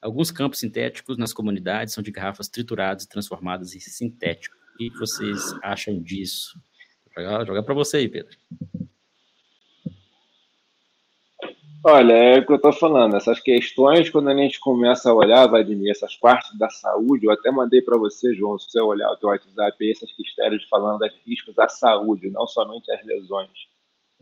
[0.03, 4.53] Alguns campos sintéticos nas comunidades são de garrafas trituradas e transformadas em sintético.
[4.73, 6.59] O que vocês acham disso?
[7.05, 8.37] Vou jogar, jogar para você aí, Pedro.
[11.85, 13.17] Olha, é o que eu estou falando.
[13.17, 17.51] Essas questões, quando a gente começa a olhar, Vladimir, essas partes da saúde, eu até
[17.51, 21.53] mandei para você, João, se você olhar o teu WhatsApp, essas questões falando dos riscos
[21.53, 23.49] da saúde, não somente as lesões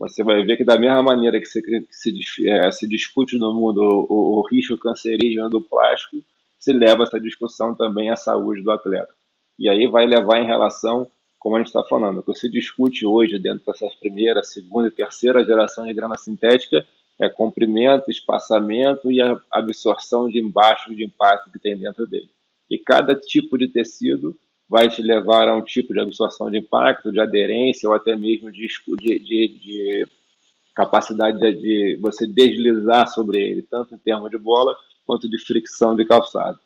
[0.02, 3.54] você vai ver que da mesma maneira que se, que se, é, se discute no
[3.54, 6.16] mundo o, o, risco cancerígeno do plástico,
[6.58, 9.14] se leva essa discussão também à saúde do atleta.
[9.56, 11.08] E aí vai levar em relação,
[11.38, 14.90] como a gente está falando, o que se discute hoje dentro dessas primeira, segunda e
[14.90, 16.84] terceira geração de grama sintética
[17.20, 22.30] é comprimento, espaçamento e a absorção de embaixo de impacto que tem dentro dele.
[22.68, 24.36] E cada tipo de tecido
[24.68, 28.50] vai te levar a um tipo de absorção de impacto, de aderência ou até mesmo
[28.50, 28.66] de,
[28.98, 30.06] de, de, de
[30.74, 34.74] capacidade de você deslizar sobre ele, tanto em termos de bola
[35.06, 36.58] quanto de fricção de calçado.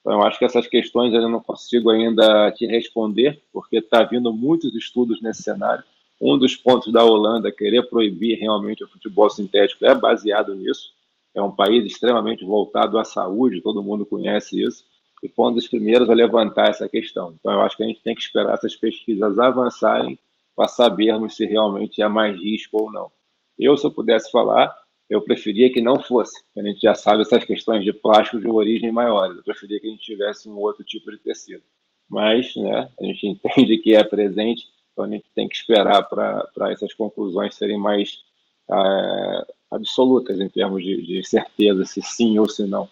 [0.00, 4.30] Então, eu acho que essas questões eu não consigo ainda te responder, porque está vindo
[4.32, 5.82] muitos estudos nesse cenário.
[6.26, 10.94] Um dos pontos da Holanda querer proibir realmente o futebol sintético é baseado nisso.
[11.34, 14.86] É um país extremamente voltado à saúde, todo mundo conhece isso
[15.22, 17.34] e foi um dos primeiros a levantar essa questão.
[17.38, 20.18] Então, eu acho que a gente tem que esperar essas pesquisas avançarem
[20.56, 23.12] para sabermos se realmente há mais risco ou não.
[23.58, 24.74] Eu, se eu pudesse falar,
[25.10, 26.42] eu preferia que não fosse.
[26.56, 29.36] A gente já sabe essas questões de plástico de origem maiores.
[29.36, 31.62] Eu preferia que a gente tivesse um outro tipo de tecido.
[32.08, 34.64] Mas né, a gente entende que é presente,
[34.94, 38.22] então a gente tem que esperar para essas conclusões serem mais
[38.70, 42.88] é, absolutas em termos de, de certeza, se sim ou se não.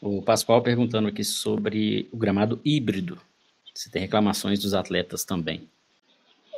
[0.00, 3.18] O Pascoal perguntando aqui sobre o gramado híbrido.
[3.74, 5.68] Se tem reclamações dos atletas também.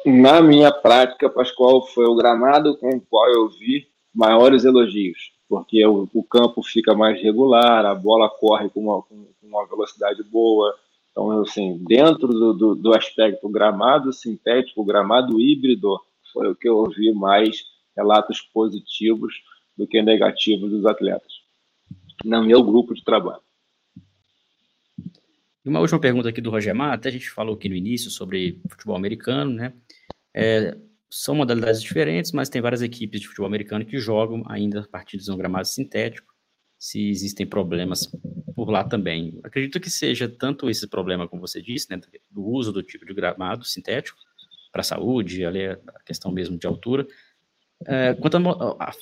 [0.04, 5.84] Na minha prática, Pascoal, foi o gramado com o qual eu vi maiores elogios, porque
[5.86, 10.74] o, o campo fica mais regular, a bola corre com uma, com uma velocidade boa.
[11.20, 16.00] Então, assim, dentro do, do, do aspecto gramado sintético, gramado híbrido,
[16.32, 17.62] foi o que eu ouvi mais
[17.94, 19.34] relatos positivos
[19.76, 21.30] do que negativos dos atletas
[22.24, 23.42] no meu grupo de trabalho.
[25.62, 28.96] Uma última pergunta aqui do Roger Mata, a gente falou aqui no início sobre futebol
[28.96, 29.74] americano, né?
[30.34, 30.74] É,
[31.10, 35.36] são modalidades diferentes, mas tem várias equipes de futebol americano que jogam ainda partidas no
[35.36, 36.29] gramado sintético,
[36.80, 38.10] se existem problemas
[38.56, 39.38] por lá também.
[39.44, 42.00] Acredito que seja tanto esse problema, como você disse, né,
[42.30, 44.18] do uso do tipo de gramado sintético
[44.72, 47.06] para a saúde, ali a questão mesmo de altura,
[47.86, 48.38] é, quanto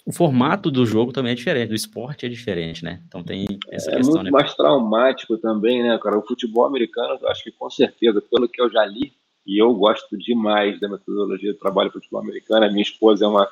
[0.07, 3.03] o formato do jogo também é diferente, do esporte é diferente, né?
[3.07, 4.21] Então tem essa é questão.
[4.21, 4.31] É muito né?
[4.31, 6.19] mais traumático também, né, cara?
[6.19, 9.13] O futebol americano, eu acho que com certeza, pelo que eu já li,
[9.47, 13.29] e eu gosto demais da metodologia do trabalho de futebol americano, a minha esposa é
[13.29, 13.49] uma,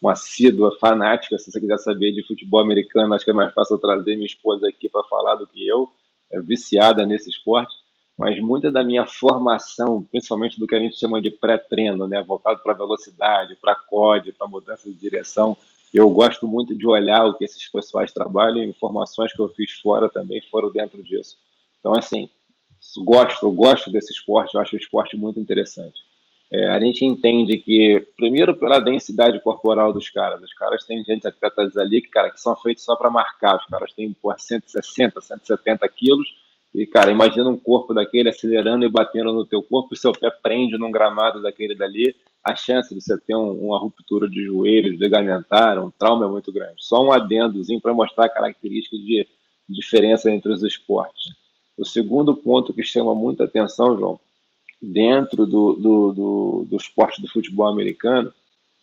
[0.00, 3.78] uma assídua, fanática, se você quiser saber de futebol americano, acho que é mais fácil
[3.78, 5.88] trazer minha esposa aqui para falar do que eu,
[6.30, 7.74] é viciada nesse esporte.
[8.16, 12.60] Mas muita da minha formação, principalmente do que a gente chama de pré-treino, né, voltado
[12.62, 15.56] para velocidade, para COD, para mudança de direção,
[15.94, 20.08] eu gosto muito de olhar o que esses pessoais trabalham, informações que eu fiz fora
[20.08, 21.36] também foram dentro disso.
[21.78, 22.28] Então, assim,
[22.98, 26.07] gosto, gosto desse esporte, eu acho o esporte muito interessante.
[26.50, 31.26] É, a gente entende que, primeiro, pela densidade corporal dos caras, os caras têm gente
[31.26, 35.20] atletas ali que, cara, que são feitos só para marcar, os caras têm por 160,
[35.20, 36.26] 170 quilos,
[36.74, 40.30] e, cara, imagina um corpo daquele acelerando e batendo no teu corpo, o seu pé
[40.30, 44.92] prende num gramado daquele dali, a chance de você ter um, uma ruptura de joelho,
[44.92, 46.76] de ligamentar, um trauma é muito grande.
[46.78, 49.26] Só um adendozinho para mostrar a característica de
[49.68, 51.34] diferença entre os esportes.
[51.76, 54.18] O segundo ponto que chama muita atenção, João,
[54.80, 58.32] dentro do, do, do, do esporte do futebol americano,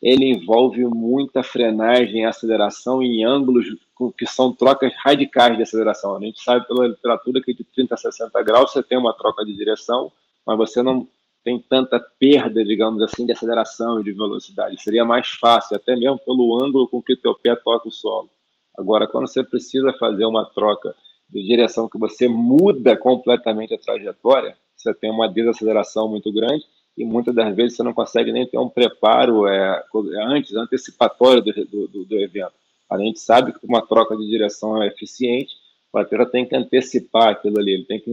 [0.01, 3.65] ele envolve muita frenagem e aceleração em ângulos
[4.17, 6.15] que são trocas radicais de aceleração.
[6.15, 9.45] A gente sabe pela literatura que de 30 a 60 graus você tem uma troca
[9.45, 10.11] de direção,
[10.45, 11.07] mas você não
[11.43, 14.81] tem tanta perda, digamos assim, de aceleração e de velocidade.
[14.81, 18.29] Seria mais fácil, até mesmo pelo ângulo com que teu pé toca o solo.
[18.77, 20.93] Agora, quando você precisa fazer uma troca
[21.29, 26.63] de direção que você muda completamente a trajetória, você tem uma desaceleração muito grande
[26.97, 29.83] e muitas das vezes você não consegue nem ter um preparo é,
[30.27, 32.53] antes, antecipatório do, do, do evento.
[32.89, 35.55] A gente sabe que uma troca de direção é eficiente,
[35.91, 38.11] o atleta tem que antecipar aquilo ali, ele tem que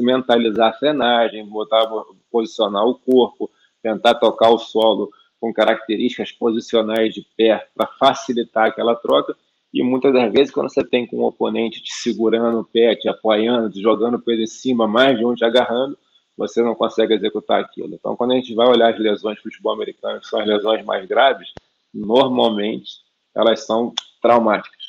[0.00, 1.86] mentalizar a frenagem, botar,
[2.30, 3.50] posicionar o corpo,
[3.82, 5.10] tentar tocar o solo
[5.40, 9.36] com características posicionais de pé para facilitar aquela troca.
[9.72, 13.08] E muitas das vezes, quando você tem com um oponente te segurando o pé, te
[13.08, 15.98] apoiando, te jogando o em cima, mais de um te agarrando,
[16.36, 17.94] você não consegue executar aquilo.
[17.94, 20.84] Então, quando a gente vai olhar as lesões de futebol americano, que são as lesões
[20.84, 21.52] mais graves,
[21.92, 22.90] normalmente
[23.34, 24.82] elas são traumáticas,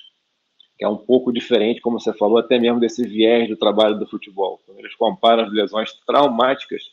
[0.78, 4.08] que é um pouco diferente, como você falou, até mesmo desse viés do trabalho do
[4.08, 4.60] futebol.
[4.66, 6.84] Quando eles comparam as lesões traumáticas,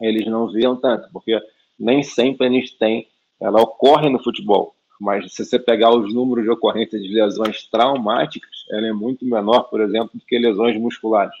[0.00, 1.38] eles não viam tanto, porque
[1.78, 3.08] nem sempre gente tem,
[3.40, 8.66] ela ocorre no futebol, mas se você pegar os números de ocorrência de lesões traumáticas,
[8.70, 11.34] ela é muito menor, por exemplo, do que lesões musculares.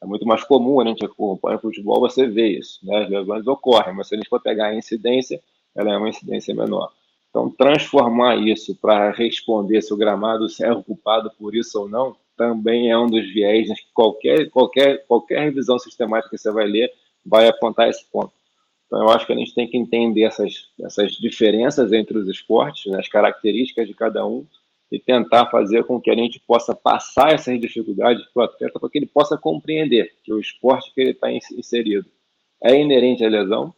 [0.00, 3.04] É muito mais comum a gente acompanha futebol, você vê isso, né?
[3.04, 5.40] As lesões ocorrem, mas se a gente for pegar a incidência,
[5.74, 6.92] ela é uma incidência menor.
[7.30, 12.90] Então, transformar isso para responder se o gramado é ocupado por isso ou não, também
[12.90, 16.90] é um dos viés que qualquer, qualquer, qualquer revisão sistemática que você vai ler
[17.26, 18.32] vai apontar esse ponto.
[18.86, 22.90] Então, eu acho que a gente tem que entender essas, essas diferenças entre os esportes,
[22.90, 24.46] né, as características de cada um,
[24.90, 28.88] e tentar fazer com que a gente possa passar essas dificuldades para o atleta para
[28.88, 32.06] que ele possa compreender que o esporte que ele está inserido
[32.62, 33.74] é inerente à lesão.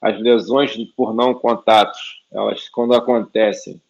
[0.00, 3.80] As lesões por não contatos, elas quando acontecem,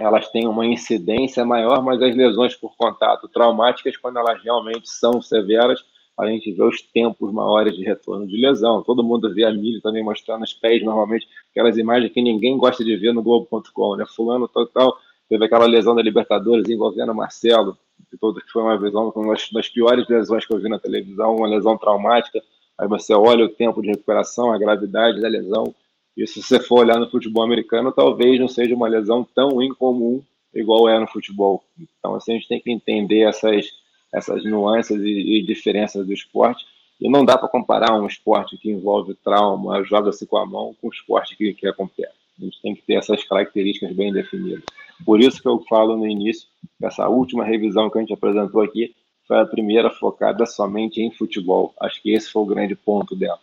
[0.00, 5.22] elas têm uma incidência maior, mas as lesões por contato traumáticas, quando elas realmente são
[5.22, 5.80] severas,
[6.18, 8.82] a gente vê os tempos maiores de retorno de lesão.
[8.82, 12.84] Todo mundo vê a milha também mostrando os pés, normalmente, aquelas imagens que ninguém gosta
[12.84, 14.04] de ver no Globo.com, né?
[14.06, 14.96] Fulano total
[15.32, 17.78] teve aquela lesão da Libertadores envolvendo o Marcelo,
[18.10, 18.18] que,
[18.52, 22.38] foi uma lesão, uma das piores lesões que eu vi na televisão, uma lesão traumática.
[22.78, 25.74] Aí você olha o tempo de recuperação, a gravidade da lesão.
[26.14, 30.22] E se você for olhar no futebol americano, talvez não seja uma lesão tão incomum
[30.54, 31.64] igual é no futebol.
[31.80, 33.72] Então, assim, a gente tem que entender essas,
[34.12, 36.62] essas nuances e, e diferenças do esporte.
[37.00, 40.88] E não dá para comparar um esporte que envolve trauma, joga-se com a mão, com
[40.88, 41.70] um esporte que, que é.
[41.70, 44.62] A gente tem que ter essas características bem definidas.
[45.04, 46.48] Por isso que eu falo no início,
[46.82, 48.94] essa última revisão que a gente apresentou aqui
[49.26, 51.74] foi a primeira focada somente em futebol.
[51.80, 53.38] Acho que esse foi o grande ponto dela.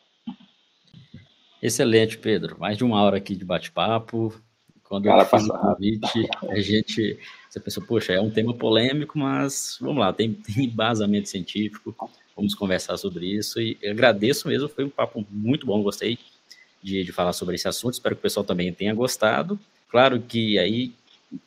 [1.61, 2.57] Excelente, Pedro.
[2.59, 4.33] Mais de uma hora aqui de bate-papo.
[4.83, 7.19] Quando Cara, eu fiz o convite, a gente.
[7.47, 11.95] Você pensou, poxa, é um tema polêmico, mas vamos lá, tem, tem embasamento científico,
[12.35, 13.61] vamos conversar sobre isso.
[13.61, 16.17] E agradeço mesmo, foi um papo muito bom, gostei
[16.81, 17.93] de, de falar sobre esse assunto.
[17.93, 19.59] Espero que o pessoal também tenha gostado.
[19.89, 20.91] Claro que aí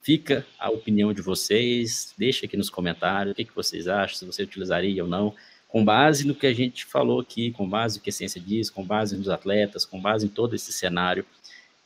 [0.01, 4.25] fica a opinião de vocês, deixa aqui nos comentários o que, que vocês acham, se
[4.25, 5.35] você utilizaria ou não,
[5.69, 8.69] com base no que a gente falou aqui, com base no que a ciência diz,
[8.69, 11.25] com base nos atletas, com base em todo esse cenário.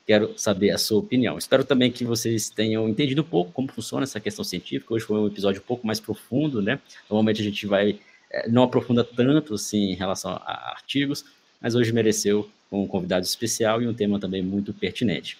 [0.07, 1.38] Quero saber a sua opinião.
[1.38, 4.92] Espero também que vocês tenham entendido um pouco como funciona essa questão científica.
[4.92, 6.80] Hoje foi um episódio um pouco mais profundo, né?
[7.09, 7.99] Normalmente a gente vai
[8.30, 11.24] eh, não aprofunda tanto assim em relação a artigos,
[11.61, 15.38] mas hoje mereceu um convidado especial e um tema também muito pertinente.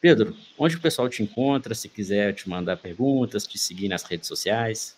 [0.00, 4.28] Pedro, onde o pessoal te encontra, se quiser te mandar perguntas, te seguir nas redes
[4.28, 4.96] sociais?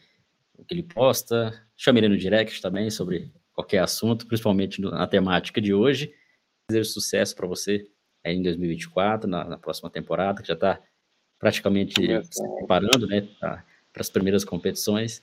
[0.66, 1.52] que ele posta.
[1.76, 6.12] Chame ele no direct também sobre qualquer assunto, principalmente na temática de hoje.
[6.68, 7.86] Desejo sucesso para você
[8.24, 10.80] em 2024, na, na, próxima temporada, que já está
[11.38, 13.62] praticamente se preparando né, para
[13.96, 15.22] as primeiras competições.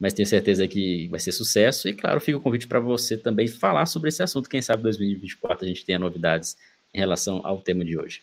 [0.00, 1.88] Mas tenho certeza que vai ser sucesso.
[1.88, 4.48] E, claro, fica o convite para você também falar sobre esse assunto.
[4.48, 6.56] Quem sabe em 2024 a gente tenha novidades
[6.94, 8.22] em relação ao tema de hoje.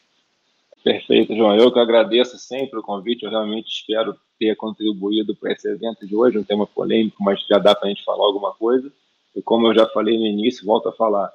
[0.84, 1.56] Perfeito, João.
[1.56, 3.24] Eu que agradeço sempre o convite.
[3.24, 7.58] Eu realmente espero ter contribuído para esse evento de hoje, um tema polêmico, mas já
[7.58, 8.92] dá para a gente falar alguma coisa.
[9.36, 11.34] E como eu já falei no início, volto a falar.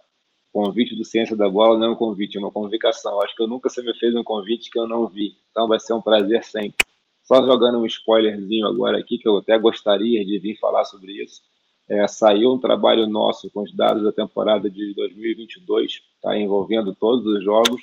[0.53, 3.21] Convite do Ciência da Bola não é um convite, é uma convocação.
[3.23, 5.37] Acho que eu nunca você me fez um convite que eu não vi.
[5.51, 6.87] Então vai ser um prazer sempre.
[7.23, 11.41] Só jogando um spoilerzinho agora aqui, que eu até gostaria de vir falar sobre isso.
[11.89, 17.27] É, saiu um trabalho nosso com os dados da temporada de 2022, tá, envolvendo todos
[17.27, 17.81] os jogos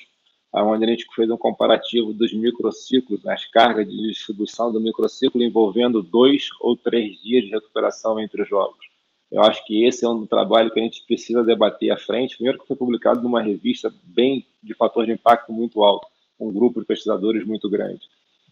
[0.54, 6.02] onde a gente fez um comparativo dos microciclos, as cargas de distribuição do microciclo envolvendo
[6.02, 8.87] dois ou três dias de recuperação entre os jogos.
[9.32, 12.36] Eu acho que esse é um trabalho que a gente precisa debater à frente.
[12.36, 16.08] Primeiro, que foi publicado numa revista bem de fator de impacto muito alto,
[16.40, 18.02] um grupo de pesquisadores muito grande.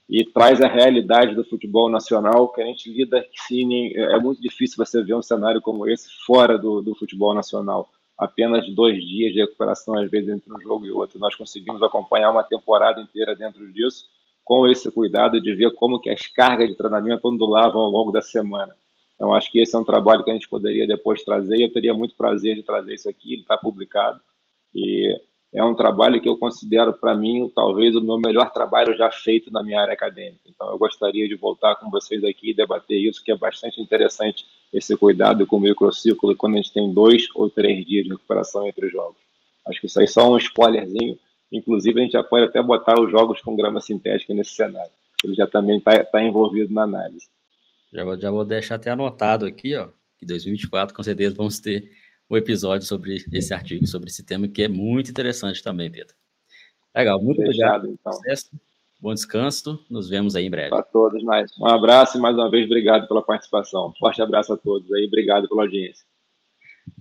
[0.09, 3.25] E traz a realidade do futebol nacional que a gente lida.
[3.47, 7.89] Sim, é muito difícil você ver um cenário como esse fora do, do futebol nacional
[8.17, 11.19] apenas dois dias de recuperação, às vezes, entre um jogo e outro.
[11.19, 14.05] Nós conseguimos acompanhar uma temporada inteira dentro disso,
[14.43, 18.21] com esse cuidado de ver como que as cargas de treinamento ondulavam ao longo da
[18.21, 18.75] semana.
[19.15, 21.71] Então, acho que esse é um trabalho que a gente poderia depois trazer, e eu
[21.71, 24.19] teria muito prazer de trazer isso aqui, ele está publicado,
[24.73, 25.17] e
[25.53, 29.49] é um trabalho que eu considero, para mim, talvez o meu melhor trabalho já feito
[29.49, 30.41] na minha área acadêmica.
[30.45, 34.45] Então, eu gostaria de voltar com vocês aqui e debater isso, que é bastante interessante,
[34.73, 38.67] esse cuidado com o microciclo, quando a gente tem dois ou três dias de recuperação
[38.67, 39.15] entre os jogos.
[39.65, 41.17] Acho que isso aí é só um spoilerzinho.
[41.49, 44.91] Inclusive, a gente já pode até botar os jogos com grama sintética nesse cenário.
[45.23, 47.27] Ele já também está tá envolvido na análise.
[47.93, 51.91] Já vou, já vou deixar até anotado aqui, ó, que 2024 com certeza vamos ter
[52.29, 56.15] o episódio sobre esse artigo, sobre esse tema, que é muito interessante também, Pedro.
[56.95, 57.97] Legal, muito Fechado, obrigado.
[57.99, 58.13] Então.
[58.13, 58.51] Sucesso,
[58.99, 60.69] bom descanso, nos vemos aí em breve.
[60.69, 63.93] Para todos, mais um abraço e mais uma vez obrigado pela participação.
[63.99, 66.05] Forte abraço a todos aí, obrigado pela audiência.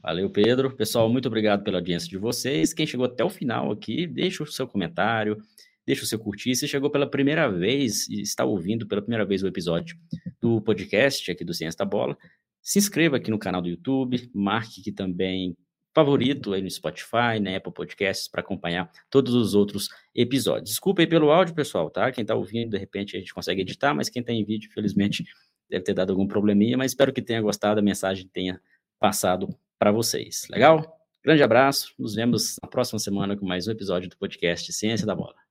[0.03, 0.75] Valeu, Pedro.
[0.75, 2.73] Pessoal, muito obrigado pela audiência de vocês.
[2.73, 5.41] Quem chegou até o final aqui, deixa o seu comentário,
[5.87, 6.55] deixa o seu curtir.
[6.55, 9.97] Se chegou pela primeira vez e está ouvindo pela primeira vez o episódio
[10.41, 12.17] do podcast aqui do Ciência da Bola,
[12.63, 15.57] se inscreva aqui no canal do YouTube, marque aqui também
[15.95, 20.71] favorito aí no Spotify, na Apple Podcasts, para acompanhar todos os outros episódios.
[20.71, 22.11] Desculpa aí pelo áudio, pessoal, tá?
[22.11, 25.25] Quem está ouvindo, de repente a gente consegue editar, mas quem está em vídeo, felizmente,
[25.71, 28.61] deve ter dado algum probleminha, mas espero que tenha gostado, a mensagem tenha
[28.99, 30.47] passado para vocês.
[30.51, 30.99] Legal?
[31.23, 35.15] Grande abraço, nos vemos na próxima semana com mais um episódio do podcast Ciência da
[35.15, 35.44] Bola.